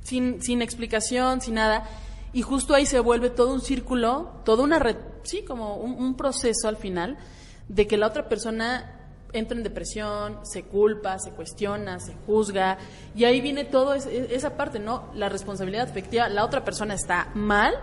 Sin, 0.02 0.42
sin 0.42 0.64
explicación, 0.64 1.42
sin 1.42 1.54
nada. 1.54 1.88
Y 2.34 2.42
justo 2.42 2.74
ahí 2.74 2.88
se 2.88 3.00
vuelve 3.00 3.30
todo 3.30 3.54
un 3.54 3.62
círculo, 3.62 4.32
toda 4.44 4.64
una 4.64 4.80
red, 4.80 4.98
sí, 5.22 5.44
como 5.44 5.76
un, 5.76 5.94
un 5.94 6.18
proceso 6.18 6.68
al 6.68 6.78
final, 6.78 7.20
de 7.68 7.86
que 7.86 7.98
la 7.98 8.08
otra 8.08 8.28
persona 8.28 8.97
entra 9.40 9.58
en 9.58 9.64
depresión, 9.64 10.40
se 10.44 10.64
culpa, 10.64 11.20
se 11.20 11.32
cuestiona, 11.32 12.00
se 12.00 12.14
juzga, 12.26 12.78
y 13.16 13.26
ahí 13.26 13.42
viene 13.42 13.66
todo 13.66 13.94
esa 13.94 14.58
parte, 14.58 14.80
¿no? 14.80 15.10
La 15.14 15.30
responsabilidad 15.30 15.90
afectiva, 15.90 16.30
la 16.30 16.46
otra 16.46 16.64
persona 16.64 16.94
está 16.94 17.30
mal 17.34 17.74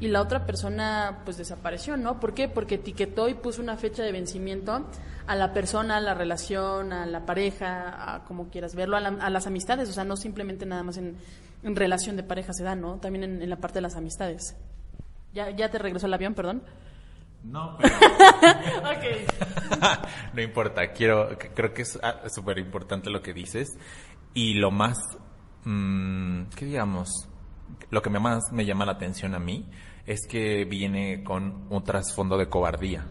y 0.00 0.08
la 0.08 0.20
otra 0.20 0.46
persona 0.46 1.20
pues 1.24 1.36
desapareció, 1.36 1.96
¿no? 1.96 2.18
¿Por 2.18 2.34
qué? 2.34 2.48
Porque 2.48 2.74
etiquetó 2.74 3.28
y 3.28 3.34
puso 3.34 3.62
una 3.62 3.76
fecha 3.76 4.02
de 4.02 4.10
vencimiento 4.10 4.84
a 5.28 5.36
la 5.36 5.52
persona, 5.52 5.98
a 5.98 6.00
la 6.00 6.14
relación, 6.14 6.92
a 6.92 7.06
la 7.06 7.24
pareja, 7.24 8.14
a 8.14 8.24
como 8.24 8.48
quieras 8.48 8.74
verlo, 8.74 8.96
a, 8.96 9.30
las 9.30 9.46
amistades, 9.46 9.88
o 9.88 9.92
sea, 9.92 10.02
no 10.02 10.16
simplemente 10.16 10.66
nada 10.66 10.82
más 10.82 10.96
en, 10.96 11.16
relación 11.62 12.16
de 12.16 12.24
pareja 12.24 12.52
se 12.52 12.64
da, 12.64 12.74
¿no? 12.74 12.96
También 12.96 13.22
en, 13.22 13.42
en 13.42 13.48
la 13.48 13.56
parte 13.56 13.76
de 13.76 13.82
las 13.82 13.94
amistades. 13.94 14.56
Ya, 15.32 15.50
ya 15.50 15.70
te 15.70 15.78
regresó 15.78 16.06
el 16.06 16.14
avión, 16.14 16.34
perdón. 16.34 16.62
No, 17.44 17.76
pero... 17.78 17.94
ok. 18.78 20.06
no 20.34 20.42
importa, 20.42 20.92
quiero, 20.92 21.36
creo 21.54 21.74
que 21.74 21.82
es 21.82 21.98
ah, 22.02 22.22
súper 22.28 22.58
importante 22.58 23.10
lo 23.10 23.22
que 23.22 23.32
dices 23.32 23.76
y 24.34 24.54
lo 24.54 24.70
más, 24.70 24.98
mm, 25.64 26.44
¿qué 26.56 26.66
digamos? 26.66 27.28
Lo 27.90 28.02
que 28.02 28.10
más 28.10 28.52
me 28.52 28.64
llama 28.64 28.86
la 28.86 28.92
atención 28.92 29.34
a 29.34 29.38
mí 29.38 29.68
es 30.06 30.26
que 30.26 30.64
viene 30.64 31.22
con 31.22 31.66
un 31.70 31.84
trasfondo 31.84 32.36
de 32.38 32.48
cobardía. 32.48 33.06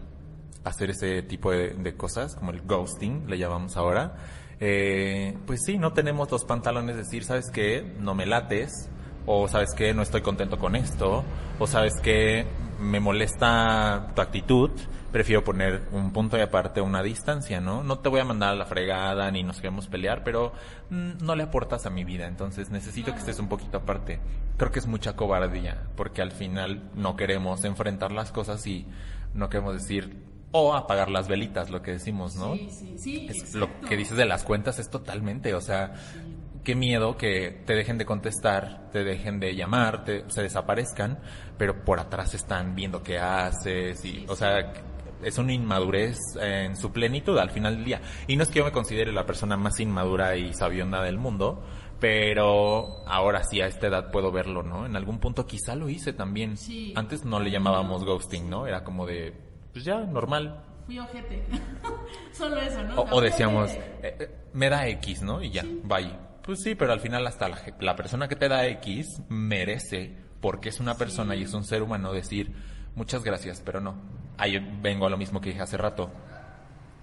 Hacer 0.64 0.90
ese 0.90 1.22
tipo 1.22 1.50
de, 1.50 1.70
de 1.70 1.96
cosas, 1.96 2.36
como 2.36 2.52
el 2.52 2.62
ghosting, 2.62 3.28
le 3.28 3.38
llamamos 3.38 3.76
ahora. 3.76 4.14
Eh, 4.60 5.36
pues 5.44 5.60
sí, 5.64 5.76
no 5.76 5.92
tenemos 5.92 6.30
los 6.30 6.44
pantalones 6.44 6.94
de 6.94 7.02
decir, 7.02 7.24
¿sabes 7.24 7.50
qué? 7.50 7.82
No 7.98 8.14
me 8.14 8.26
lates, 8.26 8.88
o 9.26 9.48
sabes 9.48 9.70
qué, 9.76 9.94
no 9.94 10.02
estoy 10.02 10.22
contento 10.22 10.58
con 10.58 10.76
esto, 10.76 11.24
o 11.58 11.66
sabes 11.66 11.94
qué, 12.02 12.46
me 12.78 13.00
molesta 13.00 14.08
tu 14.14 14.20
actitud, 14.20 14.70
prefiero 15.12 15.44
poner 15.44 15.88
un 15.92 16.12
punto 16.12 16.36
de 16.36 16.42
aparte, 16.42 16.80
una 16.80 17.02
distancia, 17.02 17.60
¿no? 17.60 17.82
No 17.84 17.98
te 18.00 18.08
voy 18.08 18.20
a 18.20 18.24
mandar 18.24 18.50
a 18.50 18.56
la 18.56 18.66
fregada 18.66 19.30
ni 19.30 19.42
nos 19.42 19.58
queremos 19.58 19.86
pelear, 19.86 20.24
pero 20.24 20.52
mm, 20.90 21.24
no 21.24 21.36
le 21.36 21.44
aportas 21.44 21.86
a 21.86 21.90
mi 21.90 22.04
vida, 22.04 22.26
entonces 22.26 22.70
necesito 22.70 23.12
que 23.12 23.18
estés 23.18 23.38
un 23.38 23.48
poquito 23.48 23.78
aparte. 23.78 24.20
Creo 24.56 24.70
que 24.70 24.80
es 24.80 24.86
mucha 24.86 25.14
cobardía, 25.14 25.86
porque 25.96 26.22
al 26.22 26.32
final 26.32 26.90
no 26.94 27.16
queremos 27.16 27.64
enfrentar 27.64 28.12
las 28.12 28.32
cosas 28.32 28.66
y 28.66 28.86
no 29.34 29.48
queremos 29.48 29.74
decir 29.74 30.32
o 30.52 30.74
apagar 30.74 31.10
las 31.10 31.28
velitas, 31.28 31.70
lo 31.70 31.80
que 31.80 31.92
decimos, 31.92 32.36
¿no? 32.36 32.54
Sí, 32.54 32.68
sí, 32.70 32.94
sí. 32.98 33.26
Es 33.28 33.54
lo 33.54 33.68
que 33.80 33.96
dices 33.96 34.16
de 34.18 34.26
las 34.26 34.44
cuentas 34.44 34.78
es 34.78 34.90
totalmente, 34.90 35.54
o 35.54 35.62
sea, 35.62 35.94
qué 36.64 36.74
miedo 36.74 37.16
que 37.16 37.62
te 37.66 37.74
dejen 37.74 37.98
de 37.98 38.04
contestar, 38.04 38.88
te 38.92 39.04
dejen 39.04 39.40
de 39.40 39.54
llamar, 39.54 40.04
te, 40.04 40.24
se 40.28 40.42
desaparezcan, 40.42 41.18
pero 41.58 41.84
por 41.84 42.00
atrás 42.00 42.34
están 42.34 42.74
viendo 42.74 43.02
qué 43.02 43.18
haces 43.18 44.04
y, 44.04 44.24
o 44.28 44.36
sea, 44.36 44.72
es 45.22 45.38
una 45.38 45.52
inmadurez 45.52 46.18
en 46.40 46.76
su 46.76 46.92
plenitud 46.92 47.38
al 47.38 47.50
final 47.50 47.76
del 47.76 47.84
día. 47.84 48.00
Y 48.26 48.36
no 48.36 48.42
es 48.42 48.48
que 48.48 48.58
yo 48.58 48.64
me 48.64 48.72
considere 48.72 49.12
la 49.12 49.26
persona 49.26 49.56
más 49.56 49.78
inmadura 49.80 50.36
y 50.36 50.52
sabionda 50.52 51.02
del 51.02 51.18
mundo, 51.18 51.62
pero 52.00 53.06
ahora 53.06 53.44
sí 53.44 53.60
a 53.60 53.66
esta 53.66 53.86
edad 53.86 54.10
puedo 54.10 54.32
verlo, 54.32 54.62
¿no? 54.62 54.86
En 54.86 54.96
algún 54.96 55.18
punto 55.18 55.46
quizá 55.46 55.76
lo 55.76 55.88
hice 55.88 56.12
también. 56.12 56.56
Antes 56.96 57.24
no 57.24 57.38
le 57.40 57.50
llamábamos 57.50 58.04
ghosting, 58.04 58.50
¿no? 58.50 58.66
Era 58.66 58.82
como 58.82 59.06
de, 59.06 59.32
pues 59.72 59.84
ya, 59.84 60.00
normal, 60.00 60.64
fui 60.86 60.98
ojete. 60.98 61.44
Solo 62.32 62.56
eso, 62.56 62.82
¿no? 62.82 63.02
O, 63.02 63.20
decíamos, 63.20 63.70
eh, 63.70 63.80
eh, 64.02 64.30
me 64.52 64.68
da 64.68 64.86
X, 64.88 65.22
¿no? 65.22 65.42
Y 65.42 65.50
ya, 65.50 65.64
bye. 65.84 66.31
Pues 66.44 66.60
sí, 66.60 66.74
pero 66.74 66.92
al 66.92 67.00
final 67.00 67.26
hasta 67.26 67.48
la, 67.80 67.96
persona 67.96 68.26
que 68.26 68.36
te 68.36 68.48
da 68.48 68.66
X 68.66 69.22
merece, 69.28 70.16
porque 70.40 70.70
es 70.70 70.80
una 70.80 70.96
persona 70.96 71.36
y 71.36 71.42
es 71.42 71.54
un 71.54 71.64
ser 71.64 71.82
humano, 71.82 72.12
decir 72.12 72.52
muchas 72.96 73.22
gracias, 73.22 73.62
pero 73.64 73.80
no. 73.80 73.94
Ahí 74.38 74.58
vengo 74.80 75.06
a 75.06 75.10
lo 75.10 75.16
mismo 75.16 75.40
que 75.40 75.50
dije 75.50 75.62
hace 75.62 75.76
rato. 75.76 76.10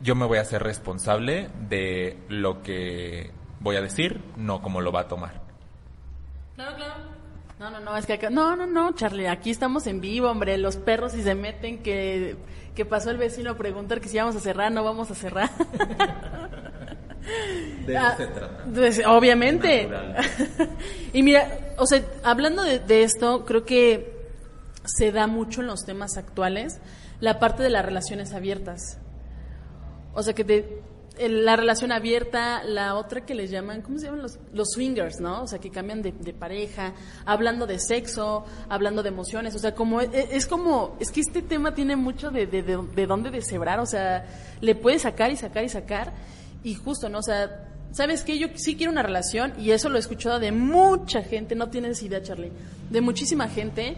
Yo 0.02 0.16
me 0.16 0.26
voy 0.26 0.40
a 0.40 0.42
hacer 0.42 0.62
responsable 0.62 1.50
de 1.70 2.18
lo 2.28 2.62
que 2.62 3.32
voy 3.62 3.78
a 3.78 3.82
decir, 3.82 4.22
no 4.36 4.62
como 4.62 4.82
lo 4.82 4.92
va 4.92 5.02
a 5.02 5.08
tomar. 5.08 5.42
Claro, 6.56 6.76
claro. 6.76 6.94
No, 7.60 7.70
no, 7.70 7.80
no, 7.80 7.98
es 7.98 8.06
que 8.06 8.14
acá, 8.14 8.30
no, 8.30 8.56
no, 8.56 8.66
no, 8.66 8.94
Charlie, 8.94 9.28
aquí 9.28 9.50
estamos 9.50 9.86
en 9.88 10.00
vivo, 10.00 10.30
hombre, 10.30 10.58
los 10.58 10.78
perros 10.78 11.12
si 11.12 11.22
se 11.22 11.36
meten 11.36 11.84
que, 11.84 12.38
que 12.74 12.86
pasó 12.86 13.10
el 13.12 13.18
vecino 13.18 13.52
a 13.52 13.58
preguntar 13.58 14.00
que 14.00 14.08
si 14.08 14.18
vamos 14.18 14.36
a 14.38 14.40
cerrar, 14.40 14.72
no 14.72 14.84
vamos 14.84 15.12
a 15.12 15.16
cerrar. 15.16 15.50
De 17.86 17.98
ah, 17.98 18.16
se 18.16 18.28
trata. 18.28 18.64
Pues, 18.74 19.02
obviamente. 19.06 19.90
y 21.14 21.24
mira, 21.24 21.74
o 21.78 21.86
sea, 21.86 22.04
hablando 22.24 22.64
de, 22.64 23.04
esto, 23.04 23.46
creo 23.46 23.66
que 23.66 24.18
se 24.86 25.12
da 25.12 25.28
mucho 25.28 25.62
en 25.62 25.68
los 25.68 25.86
temas 25.86 26.18
actuales 26.18 26.80
la 27.20 27.40
parte 27.40 27.64
de 27.64 27.70
las 27.70 27.86
relaciones 27.86 28.34
abiertas. 28.34 29.00
O 30.14 30.24
sea, 30.24 30.34
que 30.34 30.82
la 31.28 31.56
relación 31.56 31.92
abierta, 31.92 32.64
la 32.64 32.96
otra 32.96 33.26
que 33.26 33.36
les 33.36 33.52
llaman, 33.52 33.82
¿cómo 33.82 33.98
se 34.00 34.06
llaman? 34.06 34.22
Los, 34.22 34.40
los 34.54 34.70
swingers, 34.72 35.20
¿no? 35.20 35.44
O 35.44 35.48
sea, 35.48 35.60
que 35.60 35.70
cambian 35.70 36.02
de, 36.02 36.14
pareja, 36.34 36.94
hablando 37.26 37.68
de 37.68 37.80
sexo, 37.80 38.46
hablando 38.70 39.04
de 39.04 39.10
emociones, 39.10 39.54
o 39.56 39.60
sea, 39.60 39.76
como 39.76 40.00
es, 40.00 40.10
es 40.14 40.46
como, 40.46 40.96
es 41.00 41.12
que 41.12 41.20
este 41.22 41.42
tema 41.42 41.74
tiene 41.74 41.98
mucho 41.98 42.32
de, 42.32 42.48
de, 42.48 42.64
de, 42.64 42.78
de 42.96 43.06
dónde 43.06 43.32
deshebrar, 43.32 43.80
o 43.80 43.86
sea, 43.86 44.26
le 44.62 44.76
puedes 44.76 45.02
sacar 45.02 45.32
y 45.32 45.36
sacar 45.36 45.64
y 45.66 45.70
sacar, 45.70 46.14
y 46.64 46.76
justo, 46.76 47.10
¿no? 47.10 47.20
O 47.20 47.24
sea, 47.24 47.70
¿sabes 47.92 48.24
qué? 48.24 48.38
Yo 48.38 48.48
sí 48.56 48.76
quiero 48.76 48.92
una 48.92 49.04
relación 49.04 49.54
y 49.60 49.72
eso 49.72 49.90
lo 49.90 49.98
he 49.98 50.00
escuchado 50.00 50.40
de 50.40 50.52
mucha 50.52 51.22
gente, 51.22 51.56
no 51.56 51.70
tienes 51.70 52.02
idea, 52.04 52.22
Charlie, 52.22 52.52
de 52.90 53.02
muchísima 53.02 53.48
gente 53.48 53.96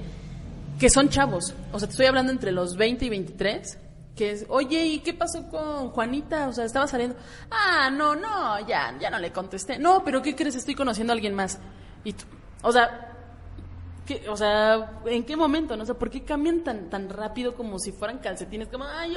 que 0.79 0.89
son 0.89 1.09
chavos. 1.09 1.53
O 1.71 1.79
sea, 1.79 1.87
te 1.87 1.91
estoy 1.91 2.07
hablando 2.07 2.31
entre 2.31 2.51
los 2.51 2.75
20 2.75 3.05
y 3.05 3.09
23, 3.09 3.77
que 4.15 4.31
es, 4.31 4.45
oye, 4.49 4.85
¿y 4.85 4.99
qué 4.99 5.13
pasó 5.13 5.47
con 5.49 5.89
Juanita? 5.89 6.47
O 6.47 6.53
sea, 6.53 6.65
estaba 6.65 6.87
saliendo. 6.87 7.15
Ah, 7.49 7.89
no, 7.91 8.15
no, 8.15 8.65
ya, 8.67 8.97
ya 8.99 9.09
no 9.09 9.19
le 9.19 9.31
contesté. 9.31 9.77
No, 9.77 10.03
pero 10.03 10.21
¿qué 10.21 10.35
crees? 10.35 10.55
Estoy 10.55 10.75
conociendo 10.75 11.13
a 11.13 11.15
alguien 11.15 11.33
más. 11.33 11.59
Y 12.03 12.13
tú, 12.13 12.25
o 12.63 12.71
sea, 12.71 13.13
¿qué, 14.05 14.27
o 14.29 14.35
sea, 14.35 15.01
¿en 15.05 15.23
qué 15.23 15.35
momento? 15.35 15.77
No 15.77 15.85
sé, 15.85 15.93
¿por 15.93 16.09
qué 16.09 16.23
cambian 16.23 16.63
tan, 16.63 16.89
tan 16.89 17.09
rápido 17.09 17.55
como 17.55 17.79
si 17.79 17.91
fueran 17.91 18.19
calcetines? 18.19 18.67
Como, 18.67 18.85
ay, 18.85 19.15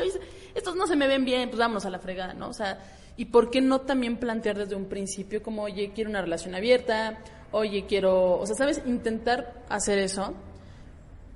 estos 0.54 0.76
no 0.76 0.86
se 0.86 0.96
me 0.96 1.06
ven 1.08 1.24
bien, 1.24 1.48
pues 1.48 1.58
vámonos 1.58 1.84
a 1.86 1.90
la 1.90 1.98
fregada, 1.98 2.34
¿no? 2.34 2.48
O 2.48 2.54
sea, 2.54 2.78
¿Y 3.16 3.26
por 3.26 3.50
qué 3.50 3.60
no 3.60 3.82
también 3.82 4.16
plantear 4.16 4.58
desde 4.58 4.74
un 4.74 4.86
principio 4.86 5.42
como, 5.42 5.62
oye, 5.62 5.92
quiero 5.94 6.10
una 6.10 6.20
relación 6.20 6.54
abierta, 6.54 7.18
oye, 7.52 7.84
quiero, 7.86 8.38
o 8.38 8.46
sea, 8.46 8.56
¿sabes? 8.56 8.82
Intentar 8.86 9.62
hacer 9.68 9.98
eso. 9.98 10.34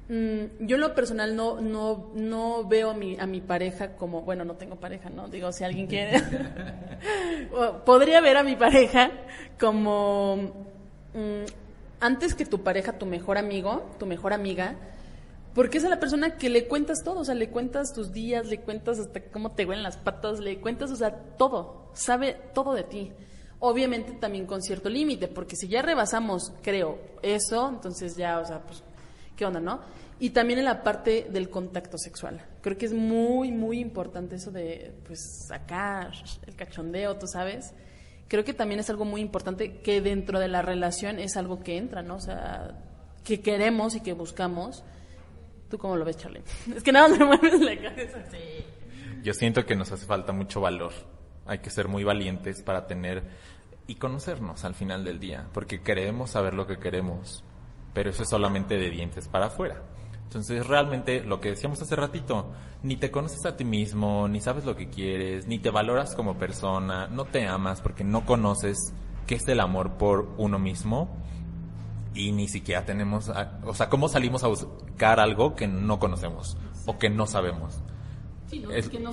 Mm, 0.09 0.67
yo 0.67 0.77
en 0.77 0.81
lo 0.81 0.95
personal 0.95 1.37
no, 1.37 1.61
no, 1.61 2.11
no 2.15 2.67
veo 2.67 2.91
a 2.91 2.95
mi, 2.95 3.17
a 3.21 3.27
mi 3.27 3.41
pareja 3.41 3.95
como, 3.95 4.23
bueno, 4.23 4.45
no 4.45 4.55
tengo 4.55 4.77
pareja, 4.77 5.11
¿no? 5.11 5.29
Digo, 5.29 5.53
si 5.53 5.65
alguien 5.65 5.87
quiere, 5.87 6.21
podría 7.85 8.21
ver 8.21 8.39
a 8.39 8.43
mi 8.43 8.57
pareja 8.57 9.11
como, 9.61 10.37
mm, 11.15 11.45
antes 12.01 12.35
que 12.35 12.47
tu 12.47 12.63
pareja, 12.63 12.99
tu 12.99 13.07
mejor 13.07 13.39
amigo, 13.39 13.89
tu 13.99 14.07
mejor 14.07 14.33
amiga, 14.33 14.75
porque 15.59 15.79
es 15.79 15.85
a 15.85 15.89
la 15.89 15.99
persona 15.99 16.37
que 16.37 16.51
le 16.51 16.69
cuentas 16.69 17.03
todo, 17.03 17.19
o 17.19 17.25
sea, 17.25 17.35
le 17.35 17.51
cuentas 17.51 17.93
tus 17.93 18.13
días, 18.13 18.47
le 18.47 18.61
cuentas 18.61 19.01
hasta 19.01 19.21
cómo 19.25 19.57
te 19.57 19.65
huelen 19.65 19.83
las 19.83 19.97
patas, 19.97 20.39
le 20.39 20.61
cuentas, 20.61 20.93
o 20.93 20.95
sea, 20.95 21.11
todo, 21.37 21.91
sabe 21.95 22.37
todo 22.55 22.75
de 22.75 22.85
ti. 22.85 23.11
Obviamente 23.59 24.13
también 24.13 24.47
con 24.47 24.63
cierto 24.63 24.89
límite, 24.89 25.27
porque 25.27 25.57
si 25.57 25.67
ya 25.67 25.83
rebasamos, 25.83 26.53
creo, 26.63 27.01
eso, 27.23 27.71
entonces 27.71 28.17
ya, 28.17 28.39
o 28.39 28.45
sea, 28.45 28.63
pues, 28.63 28.85
¿qué 29.35 29.47
onda, 29.47 29.59
no? 29.59 29.81
Y 30.21 30.31
también 30.31 30.61
en 30.61 30.65
la 30.65 30.85
parte 30.85 31.27
del 31.29 31.51
contacto 31.51 31.99
sexual. 31.99 32.41
Creo 32.61 32.79
que 32.79 32.87
es 32.87 32.93
muy, 32.93 33.51
muy 33.51 33.81
importante 33.81 34.37
eso 34.37 34.53
de, 34.53 34.95
pues, 35.09 35.45
sacar 35.49 36.13
el 36.47 36.55
cachondeo, 36.55 37.17
tú 37.17 37.27
sabes. 37.27 37.75
Creo 38.29 38.45
que 38.45 38.55
también 38.55 38.79
es 38.79 38.91
algo 38.91 39.05
muy 39.05 39.23
importante 39.23 39.81
que 39.81 40.01
dentro 40.03 40.39
de 40.39 40.47
la 40.47 40.63
relación 40.63 41.19
es 41.19 41.37
algo 41.37 41.65
que 41.65 41.79
entra, 41.79 42.05
¿no? 42.05 42.15
O 42.15 42.21
sea, 42.21 42.79
que 43.25 43.41
queremos 43.41 43.97
y 43.97 44.03
que 44.03 44.13
buscamos 44.13 44.85
¿Tú 45.69 45.79
cómo 45.79 45.97
lo 45.97 46.05
ves, 46.05 46.17
Charlie? 46.17 46.43
Es 46.75 46.83
que 46.83 46.93
nada 46.93 47.09
me 47.09 47.25
mueves 47.25 47.61
la 47.61 47.77
cabeza. 47.77 48.25
Sí. 48.31 48.65
Yo 49.23 49.35
siento 49.35 49.65
que 49.67 49.77
nos 49.77 49.93
hace 49.93 50.07
falta 50.07 50.33
mucho 50.33 50.61
valor. 50.61 50.93
Hay 51.47 51.59
que 51.59 51.71
ser 51.71 51.89
muy 51.89 52.05
valientes 52.05 52.63
para 52.63 52.87
tener 52.87 53.25
y 53.87 53.97
conocernos 53.97 54.65
al 54.65 54.75
final 54.75 55.05
del 55.05 55.19
día, 55.19 55.49
porque 55.53 55.83
queremos 55.83 56.31
saber 56.31 56.53
lo 56.55 56.67
que 56.67 56.79
queremos, 56.79 57.43
pero 57.95 58.11
eso 58.11 58.23
es 58.23 58.29
solamente 58.29 58.77
de 58.77 58.91
dientes 58.91 59.29
para 59.29 59.47
afuera. 59.47 59.83
Entonces, 60.25 60.67
realmente 60.67 61.25
lo 61.25 61.41
que 61.41 61.51
decíamos 61.51 61.81
hace 61.81 61.97
ratito, 61.97 62.53
ni 62.83 62.97
te 62.97 63.11
conoces 63.11 63.47
a 63.47 63.57
ti 63.57 63.65
mismo, 63.65 64.29
ni 64.29 64.43
sabes 64.43 64.67
lo 64.67 64.77
que 64.77 64.91
quieres, 64.91 65.47
ni 65.47 65.59
te 65.59 65.71
valoras 65.71 66.15
como 66.15 66.37
persona, 66.37 67.07
no 67.07 67.25
te 67.25 67.47
amas 67.47 67.81
porque 67.81 68.05
no 68.05 68.27
conoces 68.27 68.93
qué 69.27 69.37
es 69.37 69.49
el 69.49 69.59
amor 69.59 69.97
por 69.97 70.35
uno 70.37 70.59
mismo 70.59 71.17
y 72.19 72.33
ni 72.33 72.49
siquiera 72.49 72.85
tenemos, 72.85 73.31
o 73.65 73.75
sea, 73.75 73.89
¿cómo 73.89 74.09
salimos 74.09 74.43
a 74.43 74.49
buscar 74.49 75.21
algo 75.21 75.55
que 75.55 75.69
no 75.69 76.01
conocemos 76.01 76.57
o 76.85 76.99
que 76.99 77.09
no 77.09 77.27
sabemos? 77.27 77.79
Sí, 78.51 78.59
¿no? 78.59 78.71
que, 78.71 78.99
no 78.99 79.13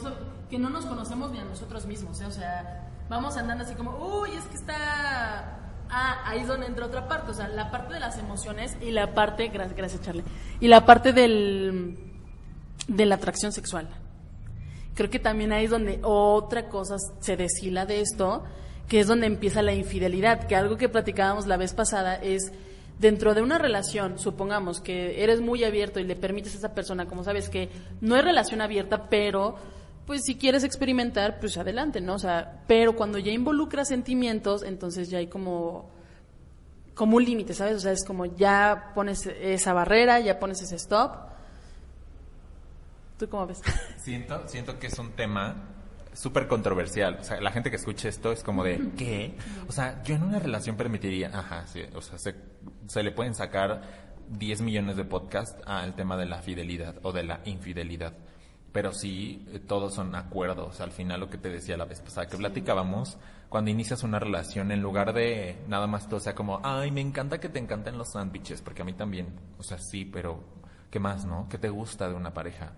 que 0.50 0.58
no 0.58 0.72
nos 0.72 0.88
conocemos 0.88 1.32
ni 1.32 1.38
a 1.38 1.46
nosotros 1.46 1.86
mismos, 1.86 2.20
¿eh? 2.22 2.26
o 2.26 2.32
sea, 2.32 2.90
vamos 3.08 3.38
andando 3.38 3.64
así 3.64 3.76
como, 3.76 3.96
uy, 3.98 4.32
es 4.32 4.44
que 4.46 4.56
está... 4.56 5.62
Ah, 5.88 6.24
ahí 6.26 6.40
es 6.40 6.48
donde 6.48 6.66
entra 6.66 6.88
otra 6.88 7.08
parte, 7.08 7.30
o 7.30 7.34
sea, 7.36 7.48
la 7.48 7.70
parte 7.70 7.94
de 7.94 8.00
las 8.00 8.18
emociones 8.18 8.76
y 8.82 8.90
la 8.90 9.14
parte, 9.14 9.50
gracias, 9.50 9.78
gracias 9.78 10.02
Charlie, 10.02 10.24
y 10.60 10.68
la 10.68 10.84
parte 10.84 11.14
del, 11.14 12.00
de 12.88 13.06
la 13.06 13.16
atracción 13.16 13.52
sexual. 13.52 13.88
Creo 14.96 15.12
que 15.12 15.20
también 15.20 15.54
ahí 15.54 15.66
es 15.66 15.72
donde 15.72 16.00
otra 16.02 16.70
cosa 16.70 16.96
se 17.20 17.38
deshila 17.38 17.86
de 17.86 18.02
esto, 18.02 18.44
que 18.88 19.00
es 19.00 19.06
donde 19.06 19.28
empieza 19.28 19.62
la 19.62 19.74
infidelidad, 19.74 20.48
que 20.48 20.56
algo 20.56 20.78
que 20.78 20.90
platicábamos 20.90 21.46
la 21.46 21.58
vez 21.58 21.76
pasada 21.76 22.16
es 22.16 22.52
dentro 23.00 23.34
de 23.34 23.42
una 23.42 23.58
relación, 23.58 24.20
supongamos 24.20 24.82
que 24.82 25.24
eres 25.24 25.42
muy 25.42 25.64
abierto 25.64 26.00
y 26.00 26.04
le 26.04 26.16
permites 26.16 26.56
a 26.56 26.58
esa 26.58 26.74
persona, 26.74 27.06
como 27.08 27.24
sabes 27.24 27.50
que 27.50 27.70
no 28.02 28.16
es 28.16 28.24
relación 28.24 28.62
abierta, 28.62 29.10
pero 29.10 29.56
pues 30.06 30.22
si 30.24 30.36
quieres 30.36 30.64
experimentar, 30.64 31.40
pues 31.40 31.58
adelante, 31.58 32.00
¿no? 32.00 32.14
O 32.14 32.20
sea, 32.20 32.64
pero 32.68 32.96
cuando 32.96 33.18
ya 33.18 33.32
involucra 33.32 33.86
sentimientos, 33.86 34.64
entonces 34.64 35.10
ya 35.10 35.18
hay 35.18 35.28
como 35.28 35.94
como 36.94 37.18
un 37.18 37.26
límite, 37.26 37.54
¿sabes? 37.54 37.76
O 37.76 37.80
sea, 37.80 37.92
es 37.92 38.06
como 38.06 38.26
ya 38.26 38.92
pones 38.96 39.26
esa 39.28 39.74
barrera, 39.74 40.22
ya 40.22 40.40
pones 40.40 40.62
ese 40.62 40.78
stop, 40.78 41.12
¿Tú 43.18 43.30
cómo 43.30 43.48
ves? 43.48 43.62
Siento, 43.98 44.48
siento 44.48 44.78
que 44.78 44.88
es 44.88 45.00
un 45.00 45.12
tema 45.12 45.56
súper 46.16 46.48
controversial. 46.48 47.18
O 47.20 47.24
sea, 47.24 47.40
la 47.42 47.52
gente 47.52 47.70
que 47.70 47.76
escuche 47.76 48.10
esto 48.10 48.32
es 48.32 48.44
como 48.44 48.64
de, 48.64 48.92
¿qué? 48.98 49.36
O 49.68 49.72
sea, 49.72 50.02
yo 50.04 50.16
en 50.16 50.24
una 50.24 50.40
relación 50.40 50.76
permitiría, 50.76 51.30
ajá, 51.34 51.68
sí, 51.68 51.84
o 51.94 52.02
sea, 52.02 52.18
se, 52.18 52.36
se 52.88 53.04
le 53.04 53.12
pueden 53.12 53.36
sacar 53.36 53.82
10 54.30 54.62
millones 54.62 54.98
de 54.98 55.06
podcasts 55.06 55.62
al 55.66 55.96
tema 55.96 56.18
de 56.18 56.26
la 56.26 56.42
fidelidad 56.42 56.96
o 57.04 57.12
de 57.12 57.24
la 57.24 57.42
infidelidad. 57.46 58.14
Pero 58.72 58.92
sí, 58.92 59.46
eh, 59.54 59.60
todos 59.60 59.94
son 59.94 60.16
acuerdos. 60.16 60.82
Al 60.82 60.92
final, 60.92 61.22
lo 61.22 61.30
que 61.30 61.38
te 61.38 61.50
decía 61.50 61.78
la 61.78 61.86
vez 61.86 62.02
pasada 62.02 62.28
que 62.28 62.38
platicábamos, 62.38 63.18
cuando 63.48 63.72
inicias 63.72 64.04
una 64.04 64.20
relación, 64.20 64.72
en 64.72 64.82
lugar 64.82 65.14
de 65.14 65.64
nada 65.68 65.88
más 65.88 66.10
todo 66.10 66.20
sea 66.20 66.36
como, 66.36 66.60
ay, 66.64 66.92
me 66.92 67.02
encanta 67.02 67.40
que 67.40 67.50
te 67.50 67.60
encanten 67.60 67.98
los 67.98 68.12
sándwiches, 68.12 68.62
porque 68.62 68.82
a 68.82 68.86
mí 68.86 68.94
también, 68.94 69.28
o 69.58 69.64
sea, 69.64 69.78
sí, 69.78 70.04
pero 70.04 70.44
¿qué 70.92 71.00
más, 71.00 71.26
no? 71.26 71.48
¿Qué 71.50 71.58
te 71.58 71.70
gusta 71.70 72.10
de 72.10 72.16
una 72.16 72.34
pareja? 72.34 72.74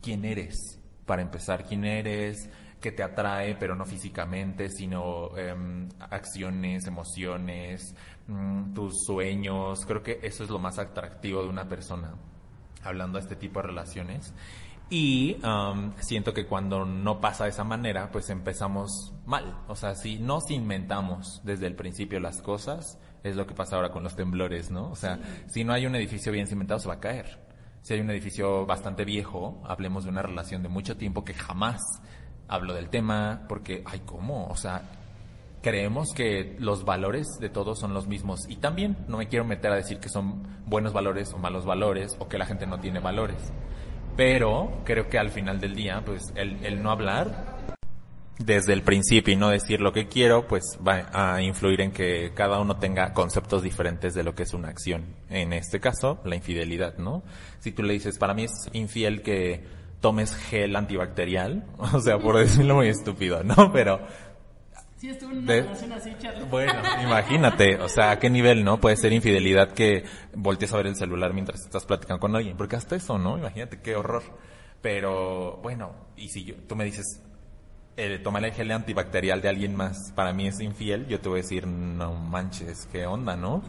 ¿Quién 0.00 0.24
eres? 0.24 0.80
Para 1.04 1.22
empezar, 1.22 1.64
¿quién 1.64 1.84
eres? 1.84 2.48
¿Qué 2.84 2.92
te 2.92 3.02
atrae, 3.02 3.54
pero 3.54 3.74
no 3.74 3.86
físicamente, 3.86 4.68
sino 4.68 5.34
em, 5.38 5.88
acciones, 6.10 6.86
emociones, 6.86 7.96
mm, 8.26 8.74
tus 8.74 9.06
sueños? 9.06 9.86
Creo 9.86 10.02
que 10.02 10.20
eso 10.22 10.44
es 10.44 10.50
lo 10.50 10.58
más 10.58 10.78
atractivo 10.78 11.42
de 11.42 11.48
una 11.48 11.66
persona, 11.66 12.14
hablando 12.82 13.16
de 13.16 13.22
este 13.22 13.36
tipo 13.36 13.62
de 13.62 13.68
relaciones. 13.68 14.34
Y 14.90 15.38
um, 15.42 15.94
siento 15.96 16.34
que 16.34 16.44
cuando 16.44 16.84
no 16.84 17.22
pasa 17.22 17.44
de 17.44 17.50
esa 17.50 17.64
manera, 17.64 18.10
pues 18.12 18.28
empezamos 18.28 19.14
mal. 19.24 19.62
O 19.66 19.76
sea, 19.76 19.94
si 19.94 20.18
no 20.18 20.34
nos 20.34 20.50
inventamos 20.50 21.40
desde 21.42 21.66
el 21.66 21.76
principio 21.76 22.20
las 22.20 22.42
cosas, 22.42 22.98
es 23.22 23.34
lo 23.34 23.46
que 23.46 23.54
pasa 23.54 23.76
ahora 23.76 23.92
con 23.92 24.02
los 24.02 24.14
temblores, 24.14 24.70
¿no? 24.70 24.90
O 24.90 24.96
sea, 24.96 25.20
si 25.46 25.64
no 25.64 25.72
hay 25.72 25.86
un 25.86 25.94
edificio 25.94 26.32
bien 26.32 26.46
cimentado, 26.46 26.80
se 26.80 26.88
va 26.88 26.96
a 26.96 27.00
caer. 27.00 27.40
Si 27.80 27.92
hay 27.92 28.00
un 28.00 28.10
edificio 28.10 28.66
bastante 28.66 29.06
viejo, 29.06 29.62
hablemos 29.64 30.04
de 30.04 30.10
una 30.10 30.22
relación 30.22 30.62
de 30.62 30.68
mucho 30.68 30.98
tiempo 30.98 31.24
que 31.24 31.34
jamás 31.34 31.80
hablo 32.48 32.74
del 32.74 32.88
tema, 32.88 33.44
porque, 33.48 33.82
ay, 33.86 34.02
¿cómo? 34.04 34.46
O 34.48 34.56
sea, 34.56 34.82
creemos 35.62 36.12
que 36.14 36.56
los 36.58 36.84
valores 36.84 37.26
de 37.40 37.48
todos 37.48 37.78
son 37.78 37.94
los 37.94 38.06
mismos. 38.06 38.40
Y 38.48 38.56
también 38.56 38.96
no 39.08 39.18
me 39.18 39.28
quiero 39.28 39.44
meter 39.44 39.72
a 39.72 39.76
decir 39.76 39.98
que 39.98 40.08
son 40.08 40.42
buenos 40.66 40.92
valores 40.92 41.32
o 41.32 41.38
malos 41.38 41.64
valores, 41.64 42.16
o 42.18 42.28
que 42.28 42.38
la 42.38 42.46
gente 42.46 42.66
no 42.66 42.80
tiene 42.80 43.00
valores 43.00 43.52
pero 44.16 44.82
creo 44.84 45.08
que 45.08 45.18
al 45.18 45.30
final 45.30 45.60
del 45.60 45.74
día, 45.74 46.02
pues 46.04 46.32
el, 46.36 46.82
no 46.82 46.90
hablar 46.90 47.64
desde 48.38 48.72
el 48.72 48.82
principio 48.82 49.32
y 49.32 49.36
no 49.36 49.48
decir 49.48 49.80
lo 49.80 49.92
que 49.92 50.08
quiero, 50.08 50.46
pues 50.46 50.78
va 50.86 51.08
a 51.12 51.42
influir 51.42 51.80
en 51.80 51.92
que 51.92 52.32
cada 52.34 52.60
uno 52.60 52.76
tenga 52.76 53.12
conceptos 53.12 53.62
diferentes 53.62 54.14
de 54.14 54.22
lo 54.22 54.34
que 54.34 54.44
es 54.44 54.54
una 54.54 54.68
acción. 54.68 55.04
En 55.30 55.52
este 55.52 55.80
caso, 55.80 56.20
la 56.24 56.36
infidelidad, 56.36 56.96
¿no? 56.98 57.22
Si 57.60 57.72
tú 57.72 57.82
le 57.82 57.94
dices, 57.94 58.18
para 58.18 58.34
mí 58.34 58.44
es 58.44 58.52
infiel 58.72 59.22
que 59.22 59.64
tomes 60.04 60.36
gel 60.36 60.76
antibacterial, 60.76 61.64
o 61.78 61.98
sea, 61.98 62.18
por 62.18 62.36
decirlo 62.36 62.74
muy 62.74 62.88
estúpido, 62.88 63.42
¿no? 63.42 63.72
Pero 63.72 64.00
bueno, 66.50 66.74
imagínate, 67.02 67.76
o 67.76 67.88
sea, 67.88 68.10
a 68.10 68.18
qué 68.18 68.28
nivel, 68.28 68.64
¿no? 68.64 68.78
Puede 68.78 68.96
ser 68.96 69.14
infidelidad 69.14 69.72
que 69.72 70.04
voltees 70.34 70.74
a 70.74 70.76
ver 70.76 70.88
el 70.88 70.96
celular 70.96 71.32
mientras 71.32 71.62
estás 71.62 71.86
platicando 71.86 72.20
con 72.20 72.36
alguien, 72.36 72.54
porque 72.54 72.76
hasta 72.76 72.96
eso, 72.96 73.16
¿no? 73.16 73.38
Imagínate 73.38 73.80
qué 73.80 73.96
horror. 73.96 74.22
Pero, 74.82 75.58
bueno, 75.62 75.92
y 76.18 76.28
si 76.28 76.44
yo, 76.44 76.54
tú 76.68 76.76
me 76.76 76.84
dices, 76.84 77.22
eh, 77.96 78.18
tomar 78.18 78.44
el 78.44 78.52
gel 78.52 78.70
antibacterial 78.72 79.40
de 79.40 79.48
alguien 79.48 79.74
más 79.74 80.12
para 80.14 80.34
mí 80.34 80.48
es 80.48 80.60
infiel, 80.60 81.06
yo 81.06 81.18
te 81.18 81.30
voy 81.30 81.38
a 81.38 81.42
decir, 81.42 81.66
no 81.66 82.12
manches, 82.12 82.86
qué 82.92 83.06
onda, 83.06 83.36
¿no? 83.36 83.62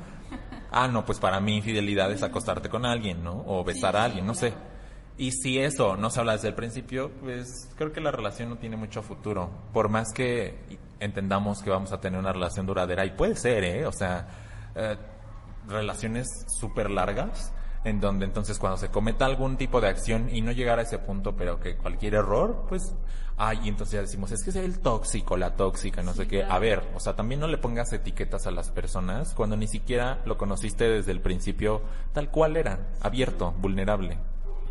Ah, 0.70 0.90
no, 0.90 1.06
pues 1.06 1.18
para 1.18 1.40
mí 1.40 1.56
infidelidad 1.56 2.12
es 2.12 2.24
acostarte 2.24 2.68
con 2.68 2.86
alguien, 2.86 3.24
¿no? 3.24 3.42
O 3.48 3.64
besar 3.64 3.96
a 3.96 4.04
alguien, 4.04 4.26
no 4.26 4.34
sé. 4.34 4.54
Y 5.18 5.32
si 5.32 5.60
eso 5.60 5.96
no 5.96 6.10
se 6.10 6.20
habla 6.20 6.34
desde 6.34 6.50
el 6.50 6.56
principio, 6.56 7.10
pues 7.22 7.70
creo 7.78 7.94
que 7.94 8.02
la 8.02 8.12
relación 8.12 8.50
no 8.50 8.58
tiene 8.58 8.76
mucho 8.76 9.02
futuro. 9.02 9.50
Por 9.72 9.88
más 9.88 10.12
que 10.14 10.78
entendamos 11.00 11.62
que 11.62 11.70
vamos 11.70 11.94
a 11.94 12.02
tener 12.02 12.20
una 12.20 12.34
relación 12.34 12.66
duradera, 12.66 13.06
y 13.06 13.12
puede 13.12 13.36
ser, 13.36 13.64
¿eh? 13.64 13.86
O 13.86 13.94
sea, 13.94 14.28
eh, 14.76 14.98
relaciones 15.68 16.28
súper 16.60 16.92
largas, 16.92 17.54
en 17.86 18.02
donde 18.02 18.26
entonces 18.26 18.58
cuando 18.60 18.78
se 18.78 18.90
cometa 18.90 19.26
algún 19.26 19.56
tipo 19.58 19.80
de 19.80 19.88
acción 19.88 20.30
y 20.36 20.42
no 20.42 20.52
llegar 20.52 20.80
a 20.80 20.82
ese 20.82 21.00
punto, 21.00 21.36
pero 21.36 21.60
que 21.62 21.78
cualquier 21.78 22.16
error, 22.16 22.66
pues, 22.68 22.94
ay, 23.38 23.70
entonces 23.70 23.94
ya 23.94 24.02
decimos, 24.02 24.32
es 24.32 24.44
que 24.44 24.50
es 24.50 24.56
el 24.58 24.80
tóxico, 24.80 25.38
la 25.38 25.56
tóxica, 25.56 26.02
no 26.02 26.14
sé 26.14 26.28
qué. 26.28 26.44
A 26.44 26.60
ver, 26.60 26.84
o 26.94 27.00
sea, 27.00 27.16
también 27.16 27.40
no 27.40 27.48
le 27.48 27.58
pongas 27.58 27.94
etiquetas 27.94 28.48
a 28.48 28.52
las 28.52 28.70
personas 28.72 29.34
cuando 29.34 29.56
ni 29.56 29.68
siquiera 29.68 30.22
lo 30.26 30.38
conociste 30.38 30.90
desde 30.90 31.12
el 31.12 31.22
principio 31.22 31.82
tal 32.12 32.30
cual 32.32 32.58
era, 32.58 32.80
abierto, 33.02 33.54
vulnerable. 33.60 34.18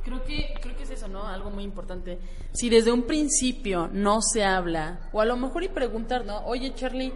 Creo 0.05 0.23
que, 0.23 0.55
creo 0.61 0.77
que 0.77 0.83
es 0.83 0.91
eso, 0.91 1.09
¿no? 1.09 1.27
Algo 1.27 1.51
muy 1.51 1.65
importante. 1.65 2.19
Si 2.53 2.69
desde 2.69 2.93
un 2.93 3.05
principio 3.05 3.89
no 3.91 4.21
se 4.21 4.45
habla, 4.45 5.09
o 5.13 5.21
a 5.21 5.25
lo 5.25 5.37
mejor 5.37 5.65
y 5.65 5.69
preguntar, 5.69 6.27
¿no? 6.27 6.45
Oye, 6.45 6.75
Charlie, 6.75 7.13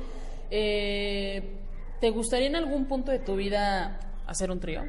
eh, 0.51 1.59
¿te 2.01 2.11
gustaría 2.11 2.46
en 2.46 2.57
algún 2.57 2.87
punto 2.87 3.12
de 3.12 3.18
tu 3.18 3.37
vida 3.37 4.01
hacer 4.27 4.51
un 4.51 4.59
trío? 4.59 4.85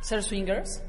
¿Ser 0.00 0.22
swingers? 0.22 0.82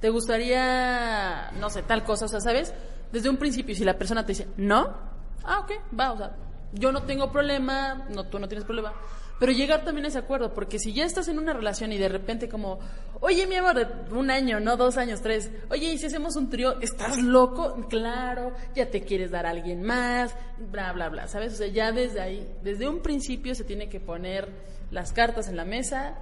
¿Te 0.00 0.10
gustaría, 0.10 1.52
no 1.60 1.70
sé, 1.70 1.82
tal 1.82 2.02
cosa? 2.02 2.24
O 2.24 2.28
sea, 2.28 2.40
¿sabes? 2.40 2.74
Desde 3.12 3.30
un 3.30 3.36
principio, 3.36 3.74
si 3.74 3.84
la 3.84 3.98
persona 3.98 4.26
te 4.26 4.32
dice, 4.32 4.48
no, 4.56 4.96
ah, 5.44 5.60
ok, 5.60 5.72
va, 5.98 6.12
o 6.12 6.16
sea, 6.16 6.36
yo 6.72 6.90
no 6.90 7.04
tengo 7.04 7.30
problema, 7.30 8.06
no, 8.08 8.24
tú 8.26 8.38
no 8.38 8.48
tienes 8.48 8.64
problema 8.64 8.94
pero 9.40 9.52
llegar 9.52 9.86
también 9.86 10.04
a 10.04 10.08
ese 10.08 10.18
acuerdo, 10.18 10.52
porque 10.52 10.78
si 10.78 10.92
ya 10.92 11.06
estás 11.06 11.26
en 11.28 11.38
una 11.38 11.54
relación 11.54 11.90
y 11.92 11.96
de 11.96 12.10
repente 12.10 12.46
como, 12.46 12.78
oye, 13.20 13.46
mi 13.46 13.54
amor, 13.54 13.90
un 14.10 14.30
año, 14.30 14.60
no 14.60 14.76
dos 14.76 14.98
años, 14.98 15.22
tres, 15.22 15.50
oye, 15.70 15.94
y 15.94 15.96
si 15.96 16.06
hacemos 16.06 16.36
un 16.36 16.50
trío, 16.50 16.78
¿estás 16.82 17.16
loco? 17.16 17.88
Claro, 17.88 18.52
ya 18.74 18.90
te 18.90 19.00
quieres 19.00 19.30
dar 19.30 19.46
a 19.46 19.50
alguien 19.50 19.82
más, 19.82 20.34
bla, 20.70 20.92
bla, 20.92 21.08
bla, 21.08 21.26
¿sabes? 21.26 21.54
O 21.54 21.56
sea, 21.56 21.68
ya 21.68 21.90
desde 21.90 22.20
ahí, 22.20 22.46
desde 22.62 22.86
un 22.86 23.00
principio 23.00 23.54
se 23.54 23.64
tiene 23.64 23.88
que 23.88 23.98
poner 23.98 24.46
las 24.90 25.14
cartas 25.14 25.48
en 25.48 25.56
la 25.56 25.64
mesa, 25.64 26.18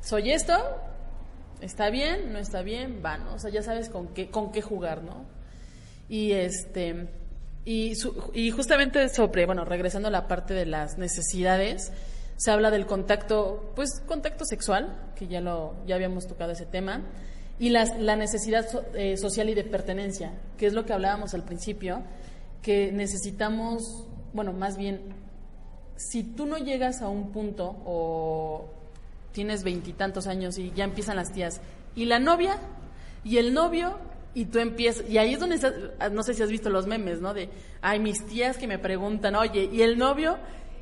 soy 0.00 0.30
esto, 0.30 0.54
está 1.60 1.90
bien, 1.90 2.32
no 2.32 2.38
está 2.38 2.62
bien, 2.62 3.02
va, 3.04 3.18
¿no? 3.18 3.34
O 3.34 3.38
sea, 3.40 3.50
ya 3.50 3.64
sabes 3.64 3.88
con 3.88 4.14
qué, 4.14 4.30
con 4.30 4.52
qué 4.52 4.62
jugar, 4.62 5.02
¿no? 5.02 5.24
Y 6.08 6.30
este, 6.34 7.08
y, 7.64 7.94
y 8.32 8.52
justamente 8.52 9.08
sobre, 9.08 9.44
bueno, 9.44 9.64
regresando 9.64 10.06
a 10.06 10.12
la 10.12 10.28
parte 10.28 10.54
de 10.54 10.66
las 10.66 10.98
necesidades, 10.98 11.90
se 12.40 12.50
habla 12.50 12.70
del 12.70 12.86
contacto, 12.86 13.70
pues 13.76 14.00
contacto 14.06 14.46
sexual, 14.46 15.12
que 15.14 15.26
ya 15.26 15.42
lo 15.42 15.74
ya 15.86 15.96
habíamos 15.96 16.26
tocado 16.26 16.52
ese 16.52 16.64
tema, 16.64 17.02
y 17.58 17.68
la 17.68 18.16
necesidad 18.16 18.64
eh, 18.94 19.18
social 19.18 19.50
y 19.50 19.54
de 19.54 19.64
pertenencia, 19.64 20.32
que 20.56 20.64
es 20.64 20.72
lo 20.72 20.86
que 20.86 20.94
hablábamos 20.94 21.34
al 21.34 21.44
principio, 21.44 22.02
que 22.62 22.92
necesitamos, 22.92 24.06
bueno, 24.32 24.54
más 24.54 24.78
bien, 24.78 25.02
si 25.96 26.22
tú 26.22 26.46
no 26.46 26.56
llegas 26.56 27.02
a 27.02 27.10
un 27.10 27.30
punto 27.30 27.76
o 27.84 28.70
tienes 29.32 29.62
veintitantos 29.62 30.26
años 30.26 30.56
y 30.56 30.72
ya 30.74 30.84
empiezan 30.84 31.16
las 31.16 31.32
tías, 31.32 31.60
y 31.94 32.06
la 32.06 32.18
novia 32.20 32.56
y 33.22 33.36
el 33.36 33.52
novio 33.52 33.98
y 34.32 34.46
tú 34.46 34.60
empiezas, 34.60 35.04
y 35.10 35.18
ahí 35.18 35.34
es 35.34 35.40
donde 35.40 35.58
no 36.10 36.22
sé 36.22 36.32
si 36.32 36.42
has 36.42 36.48
visto 36.48 36.70
los 36.70 36.86
memes, 36.86 37.20
¿no? 37.20 37.34
De, 37.34 37.50
hay 37.82 37.98
mis 37.98 38.24
tías 38.24 38.56
que 38.56 38.66
me 38.66 38.78
preguntan, 38.78 39.34
oye, 39.34 39.68
¿y 39.70 39.82
el 39.82 39.98
novio? 39.98 40.38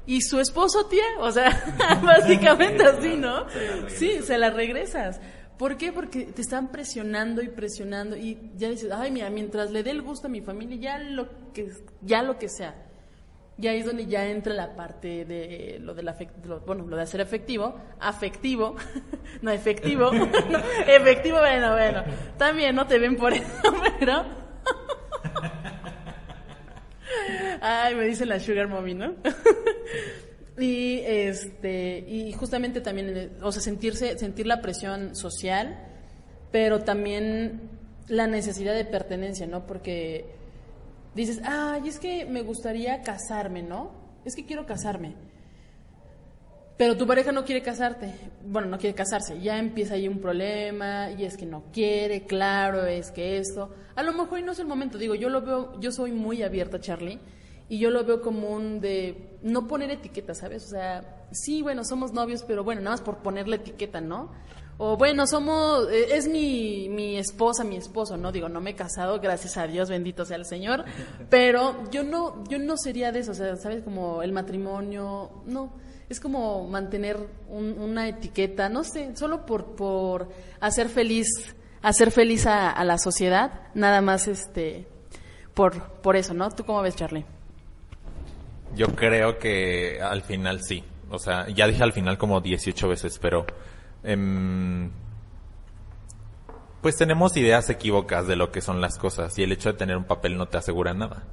Y 0.09 0.23
su 0.23 0.41
esposo, 0.41 0.87
tía, 0.87 1.05
o 1.21 1.31
sea, 1.31 1.77
básicamente 2.03 2.83
así, 2.83 3.15
¿no? 3.15 3.45
Sí, 3.89 4.23
se 4.23 4.39
la 4.39 4.49
regresas. 4.49 5.21
¿Por 5.59 5.77
qué? 5.77 5.93
Porque 5.93 6.25
te 6.25 6.41
están 6.41 6.69
presionando 6.69 7.43
y 7.43 7.49
presionando 7.49 8.17
y 8.17 8.53
ya 8.57 8.71
dices, 8.71 8.91
ay, 8.91 9.11
mira, 9.11 9.29
mientras 9.29 9.71
le 9.71 9.83
dé 9.83 9.91
el 9.91 10.01
gusto 10.01 10.29
a 10.29 10.31
mi 10.31 10.41
familia, 10.41 10.79
ya 10.79 10.99
lo 10.99 11.53
que, 11.53 11.71
ya 12.01 12.23
lo 12.23 12.39
que 12.39 12.49
sea. 12.49 12.75
Y 13.59 13.67
ahí 13.67 13.81
es 13.81 13.87
donde 13.87 14.07
ya 14.07 14.27
entra 14.27 14.55
la 14.55 14.75
parte 14.75 15.27
de 15.27 15.77
lo 15.79 15.93
del 15.93 16.09
afectivo, 16.09 16.63
bueno, 16.65 16.87
lo 16.87 16.97
de 16.97 17.03
hacer 17.03 17.21
efectivo, 17.21 17.79
afectivo, 18.01 18.77
no 19.43 19.51
efectivo, 19.51 20.11
efectivo, 20.87 21.39
bueno, 21.39 21.73
bueno, 21.73 22.03
también 22.39 22.75
no 22.75 22.87
te 22.87 22.99
ven 22.99 23.15
por 23.17 23.35
eso, 23.35 23.45
pero... 24.01 24.25
Ay, 27.61 27.95
me 27.95 28.05
dice 28.05 28.27
la 28.27 28.41
Sugar 28.41 28.69
Mommy, 28.69 28.95
¿no? 28.95 29.15
y 30.59 31.01
este 31.05 31.99
y 31.99 32.33
justamente 32.33 32.81
también, 32.81 33.37
o 33.43 33.53
sea, 33.53 33.63
sentirse 33.63 34.19
sentir 34.19 34.47
la 34.47 34.61
presión 34.61 35.15
social, 35.15 35.79
pero 36.51 36.81
también 36.81 37.71
la 38.09 38.27
necesidad 38.27 38.75
de 38.75 38.85
pertenencia, 38.85 39.47
¿no? 39.47 39.67
Porque 39.67 40.25
dices, 41.15 41.41
"Ay, 41.45 41.89
es 41.89 41.99
que 41.99 42.25
me 42.27 42.43
gustaría 42.43 43.03
casarme, 43.03 43.63
¿no? 43.63 43.93
Es 44.25 44.35
que 44.35 44.47
quiero 44.47 44.67
casarme." 44.67 45.28
Pero 46.79 46.97
tu 46.97 47.09
pareja 47.09 47.33
no 47.33 47.45
quiere 47.45 47.61
casarte, 47.61 48.15
bueno, 48.47 48.69
no 48.69 48.79
quiere 48.79 48.95
casarse, 48.95 49.41
ya 49.41 49.59
empieza 49.59 49.95
ahí 49.95 50.07
un 50.07 50.21
problema, 50.21 51.11
y 51.11 51.25
es 51.25 51.37
que 51.37 51.45
no 51.45 51.65
quiere, 51.73 52.25
claro, 52.25 52.87
es 52.87 53.11
que 53.11 53.37
esto, 53.37 53.75
a 53.97 54.03
lo 54.05 54.13
mejor 54.13 54.41
no 54.45 54.53
es 54.53 54.61
el 54.61 54.69
momento, 54.69 54.97
digo, 54.97 55.17
yo 55.17 55.29
lo 55.29 55.43
veo, 55.43 55.81
yo 55.81 55.91
soy 55.91 56.13
muy 56.13 56.45
abierta, 56.45 56.81
Charlie, 56.81 57.19
y 57.69 57.81
yo 57.81 57.91
lo 57.91 58.05
veo 58.05 58.23
como 58.23 58.51
un 58.51 58.81
de 58.81 59.39
no 59.43 59.67
poner 59.67 59.91
etiqueta, 59.91 60.35
¿sabes? 60.35 60.67
O 60.67 60.69
sea, 60.69 61.27
sí, 61.33 61.63
bueno, 61.63 61.83
somos 61.85 62.13
novios, 62.13 62.45
pero 62.47 62.63
bueno, 62.63 62.81
nada 62.81 62.93
más 62.93 63.03
por 63.03 63.19
poner 63.19 63.49
la 63.49 63.57
etiqueta, 63.57 64.01
¿no? 64.01 64.31
O 64.79 64.97
bueno, 64.97 65.27
somos, 65.27 65.91
eh, 65.91 66.15
es 66.15 66.29
mi, 66.29 66.89
mi 66.89 67.19
esposa, 67.19 67.65
mi 67.65 67.77
esposo, 67.77 68.17
¿no? 68.17 68.31
Digo, 68.31 68.49
no 68.49 68.61
me 68.61 68.71
he 68.71 68.75
casado, 68.77 69.19
gracias 69.19 69.57
a 69.57 69.67
Dios, 69.67 69.91
bendito 69.91 70.25
sea 70.25 70.37
el 70.37 70.45
Señor, 70.45 70.85
pero 71.29 71.91
yo 71.91 72.05
no, 72.05 72.45
yo 72.45 72.61
no 72.61 72.77
sería 72.77 73.11
de 73.11 73.19
eso, 73.19 73.33
o 73.33 73.35
sea, 73.35 73.57
¿sabes? 73.57 73.83
Como 73.83 74.23
el 74.23 74.33
matrimonio, 74.33 75.43
no, 75.45 75.73
es 76.09 76.21
como 76.21 76.67
mantener 76.69 77.19
una 77.49 78.09
etiqueta, 78.09 78.69
no 78.69 78.85
sé, 78.85 79.15
solo 79.17 79.45
por, 79.45 79.77
por 79.77 80.29
hacer 80.61 80.89
feliz, 80.89 81.27
hacer 81.83 82.11
feliz 82.11 82.47
a, 82.47 82.71
a 82.71 82.85
la 82.85 82.99
sociedad, 82.99 83.63
nada 83.75 84.01
más 84.01 84.29
este, 84.29 84.87
por, 85.55 85.83
por 86.01 86.17
eso, 86.17 86.35
¿no? 86.35 86.51
¿Tú 86.51 86.65
cómo 86.65 86.83
ves, 86.83 86.97
Charlie? 86.97 87.25
Yo 88.75 88.87
creo 88.95 89.39
que 89.39 90.01
al 90.01 90.23
final 90.23 90.63
sí. 90.63 90.85
O 91.11 91.19
sea, 91.19 91.49
ya 91.49 91.67
dije 91.67 91.83
al 91.83 91.93
final 91.93 92.19
como 92.19 92.41
18 92.41 92.89
veces, 92.89 93.19
pero 93.19 93.47
Em, 94.03 94.91
pues 96.81 96.97
tenemos 96.97 97.37
ideas 97.37 97.69
equívocas 97.71 98.27
de 98.27 98.37
lo 98.37 98.53
que 98.53 98.61
son 98.61 98.81
las 98.81 98.99
cosas 98.99 99.37
y 99.39 99.43
el 99.43 99.53
hecho 99.53 99.73
de 99.73 99.79
tener 99.79 99.97
un 99.97 100.05
papel 100.05 100.37
no 100.37 100.47
te 100.47 100.59
asegura 100.59 100.95
nada. 100.95 101.25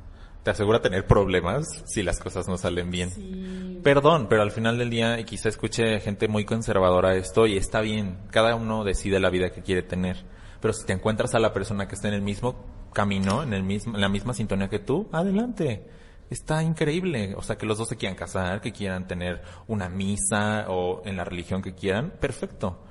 Te 0.43 0.51
asegura 0.51 0.81
tener 0.81 1.07
problemas 1.07 1.83
si 1.85 2.03
las 2.03 2.19
cosas 2.19 2.47
no 2.47 2.57
salen 2.57 2.91
bien. 2.91 3.74
Perdón, 3.85 4.25
pero 4.27 4.41
al 4.41 4.49
final 4.49 4.79
del 4.79 4.89
día, 4.89 5.19
y 5.19 5.25
quizá 5.25 5.47
escuche 5.47 5.99
gente 5.99 6.27
muy 6.27 6.43
conservadora 6.43 7.15
esto, 7.17 7.45
y 7.45 7.55
está 7.55 7.81
bien, 7.81 8.17
cada 8.31 8.55
uno 8.55 8.83
decide 8.83 9.19
la 9.19 9.29
vida 9.29 9.51
que 9.51 9.61
quiere 9.61 9.83
tener. 9.83 10.25
Pero 10.59 10.73
si 10.73 10.87
te 10.87 10.93
encuentras 10.93 11.35
a 11.35 11.39
la 11.39 11.53
persona 11.53 11.87
que 11.87 11.93
está 11.93 12.07
en 12.07 12.15
el 12.15 12.23
mismo 12.23 12.65
camino, 12.93 13.43
en, 13.43 13.53
el 13.53 13.61
mismo, 13.61 13.93
en 13.93 14.01
la 14.01 14.09
misma 14.09 14.33
sintonía 14.33 14.69
que 14.69 14.79
tú, 14.79 15.07
adelante 15.11 15.85
está 16.31 16.63
increíble. 16.63 17.35
O 17.37 17.43
sea, 17.43 17.59
que 17.59 17.67
los 17.67 17.77
dos 17.77 17.87
se 17.87 17.95
quieran 17.95 18.17
casar, 18.17 18.59
que 18.59 18.71
quieran 18.71 19.05
tener 19.05 19.43
una 19.67 19.87
misa 19.87 20.65
o 20.67 21.03
en 21.05 21.15
la 21.15 21.23
religión 21.23 21.61
que 21.61 21.75
quieran, 21.75 22.11
perfecto. 22.19 22.83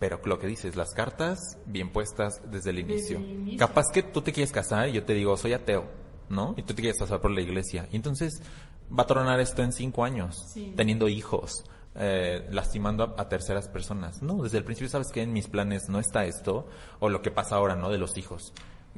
Pero 0.00 0.20
lo 0.24 0.40
que 0.40 0.48
dices, 0.48 0.74
las 0.74 0.94
cartas 0.94 1.38
bien 1.64 1.92
puestas 1.92 2.42
desde 2.50 2.70
el 2.70 2.80
inicio. 2.80 3.20
Capaz 3.56 3.84
que 3.94 4.02
tú 4.02 4.20
te 4.20 4.32
quieres 4.32 4.50
casar 4.50 4.88
y 4.88 4.94
yo 4.94 5.04
te 5.04 5.14
digo, 5.14 5.36
soy 5.36 5.52
ateo, 5.52 5.84
¿no? 6.28 6.54
Y 6.56 6.62
tú 6.62 6.74
te 6.74 6.82
quieres 6.82 6.98
casar 6.98 7.20
por 7.20 7.30
la 7.30 7.40
iglesia. 7.40 7.86
Y 7.92 7.94
entonces 7.94 8.42
va 8.96 9.02
a 9.02 9.06
tronar 9.06 9.40
esto 9.40 9.62
en 9.62 9.72
cinco 9.72 10.04
años, 10.04 10.54
teniendo 10.76 11.08
hijos, 11.08 11.64
eh, 11.94 12.46
lastimando 12.50 13.14
a, 13.18 13.28
terceras 13.28 13.68
personas. 13.68 14.22
No, 14.22 14.42
desde 14.42 14.58
el 14.58 14.64
principio 14.64 14.88
sabes 14.88 15.08
que 15.10 15.22
en 15.22 15.32
mis 15.32 15.48
planes 15.48 15.88
no 15.88 15.98
está 15.98 16.24
esto, 16.24 16.68
o 17.00 17.08
lo 17.08 17.22
que 17.22 17.30
pasa 17.30 17.56
ahora, 17.56 17.76
¿no? 17.76 17.90
De 17.90 17.98
los 17.98 18.16
hijos 18.16 18.52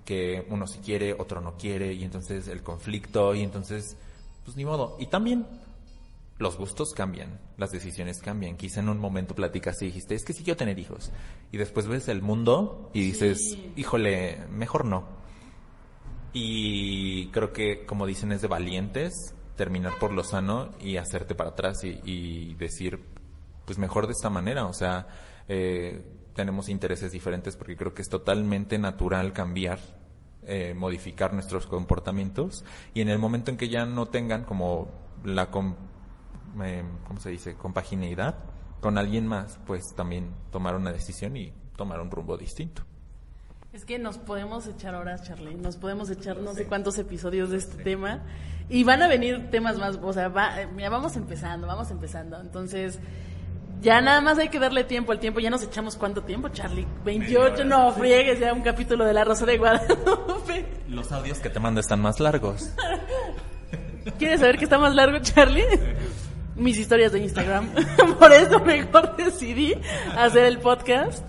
que 0.04 0.46
uno 0.48 0.66
sí 0.66 0.80
quiere, 0.84 1.12
otro 1.12 1.40
no 1.40 1.56
quiere, 1.56 1.92
y 1.92 2.04
entonces 2.04 2.48
el 2.48 2.62
conflicto, 2.62 3.34
y 3.34 3.42
entonces, 3.42 3.96
pues 4.44 4.56
ni 4.56 4.64
modo. 4.64 4.96
Y 4.98 5.06
también 5.06 5.46
los 6.38 6.56
gustos 6.56 6.92
cambian, 6.94 7.38
las 7.58 7.70
decisiones 7.70 8.20
cambian. 8.20 8.56
Quizá 8.56 8.80
en 8.80 8.88
un 8.88 8.98
momento 8.98 9.34
platicas 9.34 9.80
y 9.82 9.86
dijiste, 9.86 10.14
es 10.14 10.24
que 10.24 10.32
sí 10.32 10.42
quiero 10.42 10.56
tener 10.56 10.78
hijos. 10.78 11.10
Y 11.52 11.58
después 11.58 11.86
ves 11.86 12.08
el 12.08 12.22
mundo 12.22 12.90
y 12.94 13.02
dices, 13.02 13.58
híjole, 13.76 14.38
mejor 14.50 14.86
no. 14.86 15.04
Y 16.32 17.28
creo 17.28 17.52
que, 17.52 17.84
como 17.84 18.06
dicen, 18.06 18.32
es 18.32 18.40
de 18.40 18.48
valientes 18.48 19.34
terminar 19.60 19.98
por 19.98 20.12
lo 20.12 20.24
sano 20.24 20.70
y 20.80 20.96
hacerte 20.96 21.34
para 21.34 21.50
atrás 21.50 21.84
y, 21.84 22.00
y 22.02 22.54
decir, 22.54 22.98
pues 23.66 23.76
mejor 23.76 24.06
de 24.06 24.14
esta 24.14 24.30
manera. 24.30 24.64
O 24.64 24.72
sea, 24.72 25.06
eh, 25.48 26.02
tenemos 26.34 26.70
intereses 26.70 27.12
diferentes 27.12 27.56
porque 27.56 27.76
creo 27.76 27.92
que 27.92 28.00
es 28.00 28.08
totalmente 28.08 28.78
natural 28.78 29.34
cambiar, 29.34 29.78
eh, 30.46 30.72
modificar 30.74 31.34
nuestros 31.34 31.66
comportamientos 31.66 32.64
y 32.94 33.02
en 33.02 33.10
el 33.10 33.18
momento 33.18 33.50
en 33.50 33.58
que 33.58 33.68
ya 33.68 33.84
no 33.84 34.06
tengan 34.06 34.44
como 34.44 34.88
la, 35.24 35.50
eh, 36.64 36.84
¿cómo 37.06 37.20
se 37.20 37.28
dice?, 37.28 37.54
compagineidad 37.56 38.36
con 38.80 38.96
alguien 38.96 39.26
más, 39.26 39.60
pues 39.66 39.94
también 39.94 40.30
tomar 40.50 40.74
una 40.74 40.90
decisión 40.90 41.36
y 41.36 41.52
tomar 41.76 42.00
un 42.00 42.10
rumbo 42.10 42.38
distinto. 42.38 42.82
Es 43.72 43.84
que 43.84 44.00
nos 44.00 44.18
podemos 44.18 44.66
echar 44.66 44.96
horas, 44.96 45.22
Charlie, 45.22 45.54
nos 45.54 45.76
podemos 45.76 46.10
echar 46.10 46.38
no 46.38 46.54
sé 46.54 46.66
cuántos 46.66 46.98
episodios 46.98 47.50
de 47.50 47.58
este 47.58 47.80
tema 47.84 48.20
y 48.68 48.82
van 48.82 49.00
a 49.00 49.06
venir 49.06 49.48
temas 49.52 49.78
más, 49.78 49.96
o 50.02 50.12
sea, 50.12 50.28
va, 50.28 50.56
ya 50.76 50.90
vamos 50.90 51.14
empezando, 51.14 51.68
vamos 51.68 51.88
empezando. 51.92 52.40
Entonces, 52.40 52.98
ya 53.80 54.00
nada 54.00 54.20
más 54.20 54.38
hay 54.38 54.48
que 54.48 54.58
darle 54.58 54.82
tiempo 54.82 55.12
al 55.12 55.20
tiempo. 55.20 55.38
Ya 55.38 55.50
nos 55.50 55.62
echamos 55.62 55.94
cuánto 55.94 56.22
tiempo, 56.22 56.48
Charlie. 56.48 56.84
28, 57.04 57.64
no 57.64 57.92
friegues, 57.92 58.40
ya 58.40 58.52
un 58.52 58.62
capítulo 58.62 59.04
de 59.04 59.14
La 59.14 59.22
Rosa 59.22 59.46
de 59.46 59.56
Guadalupe. 59.56 60.66
Los 60.88 61.12
audios 61.12 61.38
que 61.38 61.48
te 61.48 61.60
mando 61.60 61.80
están 61.80 62.00
más 62.00 62.18
largos. 62.18 62.72
¿Quieres 64.18 64.40
saber 64.40 64.58
qué 64.58 64.64
está 64.64 64.78
más 64.78 64.96
largo, 64.96 65.18
Charlie? 65.20 65.64
Mis 66.56 66.76
historias 66.76 67.12
de 67.12 67.20
Instagram. 67.20 67.70
Por 68.18 68.32
eso 68.32 68.58
mejor 68.64 69.14
decidí 69.16 69.74
hacer 70.16 70.46
el 70.46 70.58
podcast. 70.58 71.24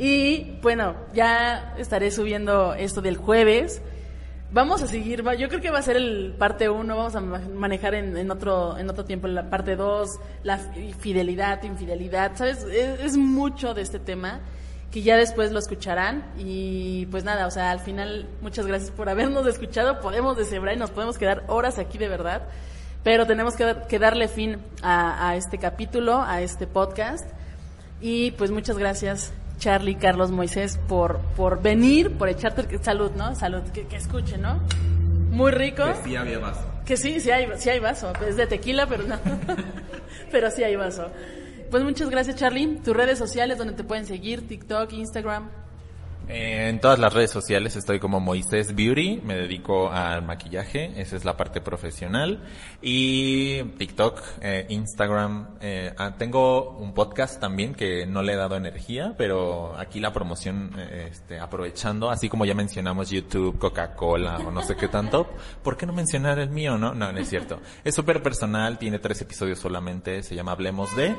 Y 0.00 0.56
bueno, 0.62 0.96
ya 1.12 1.74
estaré 1.76 2.10
subiendo 2.10 2.72
esto 2.72 3.02
del 3.02 3.18
jueves. 3.18 3.82
Vamos 4.50 4.82
a 4.82 4.86
seguir, 4.86 5.22
yo 5.38 5.48
creo 5.50 5.60
que 5.60 5.70
va 5.70 5.78
a 5.78 5.82
ser 5.82 5.96
el 5.96 6.34
parte 6.38 6.70
1, 6.70 6.96
vamos 6.96 7.14
a 7.14 7.20
manejar 7.20 7.94
en, 7.94 8.30
otro 8.30 8.78
en 8.78 8.88
otro 8.88 9.04
tiempo 9.04 9.28
la 9.28 9.50
parte 9.50 9.76
2, 9.76 10.08
la 10.42 10.56
fidelidad, 10.98 11.62
infidelidad, 11.64 12.32
¿sabes? 12.34 12.64
Es, 12.64 13.18
mucho 13.18 13.74
de 13.74 13.82
este 13.82 13.98
tema 13.98 14.40
que 14.90 15.02
ya 15.02 15.18
después 15.18 15.52
lo 15.52 15.58
escucharán. 15.58 16.32
Y 16.38 17.04
pues 17.10 17.22
nada, 17.22 17.46
o 17.46 17.50
sea, 17.50 17.70
al 17.70 17.80
final 17.80 18.26
muchas 18.40 18.66
gracias 18.66 18.90
por 18.92 19.10
habernos 19.10 19.46
escuchado, 19.48 20.00
podemos 20.00 20.34
deshebrar 20.34 20.74
y 20.74 20.78
nos 20.78 20.90
podemos 20.90 21.18
quedar 21.18 21.44
horas 21.46 21.78
aquí 21.78 21.98
de 21.98 22.08
verdad, 22.08 22.48
pero 23.04 23.26
tenemos 23.26 23.54
que, 23.54 23.98
darle 23.98 24.28
fin 24.28 24.60
a 24.82 25.36
este 25.36 25.58
capítulo, 25.58 26.22
a 26.22 26.40
este 26.40 26.66
podcast. 26.66 27.28
Y 28.00 28.30
pues 28.30 28.50
muchas 28.50 28.78
gracias 28.78 29.30
Charlie, 29.60 29.94
Carlos, 29.94 30.32
Moisés, 30.32 30.80
por, 30.88 31.18
por 31.36 31.62
venir, 31.62 32.16
por 32.16 32.28
echarte 32.28 32.82
salud, 32.82 33.12
¿no? 33.12 33.34
Salud, 33.36 33.62
que, 33.72 33.86
que 33.86 33.96
escuche, 33.96 34.38
¿no? 34.38 34.58
Muy 35.30 35.52
rico. 35.52 35.84
Que 35.84 36.08
sí 36.08 36.16
había 36.16 36.38
vaso. 36.38 36.66
Que 36.84 36.96
sí, 36.96 37.20
sí 37.20 37.30
hay, 37.30 37.46
sí 37.58 37.68
hay 37.68 37.78
vaso. 37.78 38.12
Es 38.26 38.36
de 38.36 38.46
tequila, 38.46 38.86
pero 38.86 39.04
no. 39.04 39.18
pero 40.32 40.50
sí 40.50 40.64
hay 40.64 40.74
vaso. 40.76 41.08
Pues 41.70 41.84
muchas 41.84 42.08
gracias, 42.10 42.36
Charlie. 42.36 42.80
Tus 42.82 42.96
redes 42.96 43.18
sociales 43.18 43.58
donde 43.58 43.74
te 43.74 43.84
pueden 43.84 44.06
seguir, 44.06 44.48
TikTok, 44.48 44.92
Instagram. 44.94 45.50
En 46.32 46.78
todas 46.78 47.00
las 47.00 47.12
redes 47.12 47.32
sociales 47.32 47.74
estoy 47.74 47.98
como 47.98 48.20
Moisés 48.20 48.76
Beauty, 48.76 49.20
me 49.24 49.34
dedico 49.34 49.90
al 49.90 50.22
maquillaje, 50.22 50.92
esa 51.00 51.16
es 51.16 51.24
la 51.24 51.36
parte 51.36 51.60
profesional. 51.60 52.44
Y 52.80 53.64
TikTok, 53.64 54.22
eh, 54.40 54.64
Instagram, 54.68 55.56
eh, 55.60 55.92
ah, 55.98 56.14
tengo 56.16 56.70
un 56.78 56.94
podcast 56.94 57.40
también 57.40 57.74
que 57.74 58.06
no 58.06 58.22
le 58.22 58.34
he 58.34 58.36
dado 58.36 58.54
energía, 58.54 59.16
pero 59.18 59.76
aquí 59.76 59.98
la 59.98 60.12
promoción, 60.12 60.70
eh, 60.78 61.08
este, 61.10 61.40
aprovechando, 61.40 62.10
así 62.10 62.28
como 62.28 62.44
ya 62.44 62.54
mencionamos 62.54 63.10
YouTube, 63.10 63.58
Coca-Cola 63.58 64.38
o 64.38 64.52
no 64.52 64.62
sé 64.62 64.76
qué 64.76 64.86
tanto, 64.86 65.28
¿por 65.64 65.76
qué 65.76 65.84
no 65.84 65.92
mencionar 65.92 66.38
el 66.38 66.50
mío, 66.50 66.78
no? 66.78 66.94
No, 66.94 67.10
no 67.10 67.18
es 67.18 67.28
cierto. 67.28 67.58
Es 67.82 67.96
súper 67.96 68.22
personal, 68.22 68.78
tiene 68.78 69.00
tres 69.00 69.20
episodios 69.20 69.58
solamente, 69.58 70.22
se 70.22 70.36
llama 70.36 70.52
Hablemos 70.52 70.94
de 70.94 71.12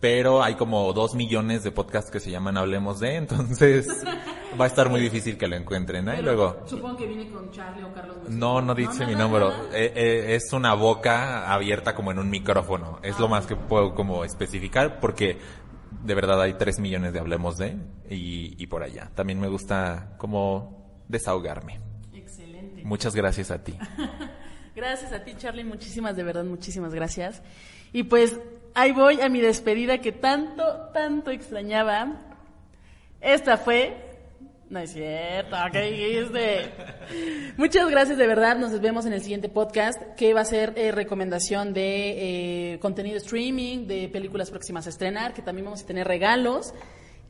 pero 0.00 0.42
hay 0.42 0.54
como 0.54 0.92
dos 0.92 1.14
millones 1.14 1.62
de 1.62 1.70
podcasts 1.70 2.10
que 2.10 2.20
se 2.20 2.30
llaman 2.30 2.56
Hablemos 2.56 3.00
de, 3.00 3.16
entonces 3.16 3.86
va 4.60 4.64
a 4.64 4.68
estar 4.68 4.88
muy 4.88 5.00
difícil 5.00 5.36
que 5.36 5.48
lo 5.48 5.56
encuentren. 5.56 6.08
¿eh? 6.08 6.22
Luego, 6.22 6.62
supongo 6.66 6.96
que 6.96 7.06
viene 7.06 7.28
con 7.30 7.50
Charlie 7.50 7.84
o 7.84 7.92
Carlos. 7.92 8.16
No, 8.28 8.60
no 8.60 8.74
dice 8.74 9.06
mi 9.06 9.14
nombre. 9.14 9.46
Eh, 9.72 9.92
eh, 9.94 10.34
es 10.34 10.52
una 10.52 10.74
boca 10.74 11.52
abierta 11.52 11.94
como 11.94 12.10
en 12.10 12.18
un 12.18 12.30
micrófono. 12.30 12.98
Es 13.02 13.18
lo 13.18 13.28
más 13.28 13.46
que 13.46 13.56
puedo 13.56 13.94
como 13.94 14.24
especificar 14.24 15.00
porque 15.00 15.38
de 16.02 16.14
verdad 16.14 16.40
hay 16.42 16.54
tres 16.54 16.78
millones 16.78 17.12
de 17.12 17.20
Hablemos 17.20 17.56
de 17.56 17.76
y, 18.10 18.62
y 18.62 18.66
por 18.66 18.82
allá. 18.82 19.10
También 19.14 19.40
me 19.40 19.48
gusta 19.48 20.14
como 20.18 21.02
desahogarme. 21.08 21.80
Excelente. 22.12 22.82
Muchas 22.84 23.14
gracias 23.14 23.50
a 23.50 23.62
ti. 23.62 23.76
gracias 24.76 25.12
a 25.12 25.24
ti, 25.24 25.34
Charlie. 25.36 25.64
Muchísimas, 25.64 26.16
de 26.16 26.22
verdad, 26.22 26.44
muchísimas 26.44 26.94
gracias. 26.94 27.42
Y 27.92 28.04
pues 28.04 28.38
ahí 28.74 28.92
voy 28.92 29.20
a 29.20 29.28
mi 29.28 29.40
despedida 29.40 29.98
que 29.98 30.12
tanto, 30.12 30.90
tanto 30.92 31.30
extrañaba. 31.30 32.20
Esta 33.20 33.56
fue... 33.56 34.10
No 34.70 34.80
es 34.80 34.92
cierto, 34.92 35.56
¿qué 35.72 35.82
dijiste? 35.82 36.72
Muchas 37.56 37.88
gracias 37.90 38.18
de 38.18 38.26
verdad, 38.26 38.56
nos 38.56 38.80
vemos 38.80 39.06
en 39.06 39.12
el 39.12 39.20
siguiente 39.20 39.48
podcast 39.48 40.00
que 40.16 40.32
va 40.34 40.40
a 40.40 40.44
ser 40.44 40.72
eh, 40.76 40.90
recomendación 40.90 41.74
de 41.74 42.72
eh, 42.72 42.78
contenido 42.80 43.18
streaming, 43.18 43.86
de 43.86 44.08
películas 44.08 44.50
próximas 44.50 44.86
a 44.86 44.90
estrenar, 44.90 45.34
que 45.34 45.42
también 45.42 45.66
vamos 45.66 45.82
a 45.82 45.86
tener 45.86 46.08
regalos 46.08 46.74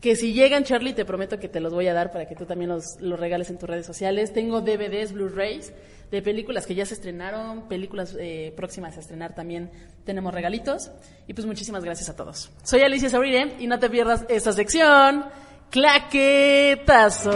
que 0.00 0.16
si 0.16 0.32
llegan, 0.32 0.64
Charlie, 0.64 0.92
te 0.92 1.04
prometo 1.04 1.38
que 1.38 1.48
te 1.48 1.60
los 1.60 1.72
voy 1.72 1.88
a 1.88 1.94
dar 1.94 2.12
para 2.12 2.28
que 2.28 2.36
tú 2.36 2.44
también 2.44 2.68
los, 2.70 3.00
los 3.00 3.18
regales 3.18 3.48
en 3.48 3.58
tus 3.58 3.68
redes 3.68 3.86
sociales. 3.86 4.34
Tengo 4.34 4.60
DVDs, 4.60 5.14
Blu-rays 5.14 5.72
de 6.14 6.22
películas 6.22 6.66
que 6.66 6.74
ya 6.74 6.86
se 6.86 6.94
estrenaron, 6.94 7.68
películas 7.68 8.16
eh, 8.18 8.52
próximas 8.56 8.96
a 8.96 9.00
estrenar 9.00 9.34
también 9.34 9.70
tenemos 10.04 10.32
regalitos. 10.32 10.92
Y 11.26 11.34
pues 11.34 11.46
muchísimas 11.46 11.84
gracias 11.84 12.08
a 12.08 12.16
todos. 12.16 12.52
Soy 12.62 12.82
Alicia 12.82 13.08
Saurire 13.08 13.56
y 13.58 13.66
no 13.66 13.78
te 13.80 13.90
pierdas 13.90 14.24
esta 14.28 14.52
sección. 14.52 15.24
Claquetazo. 15.70 17.32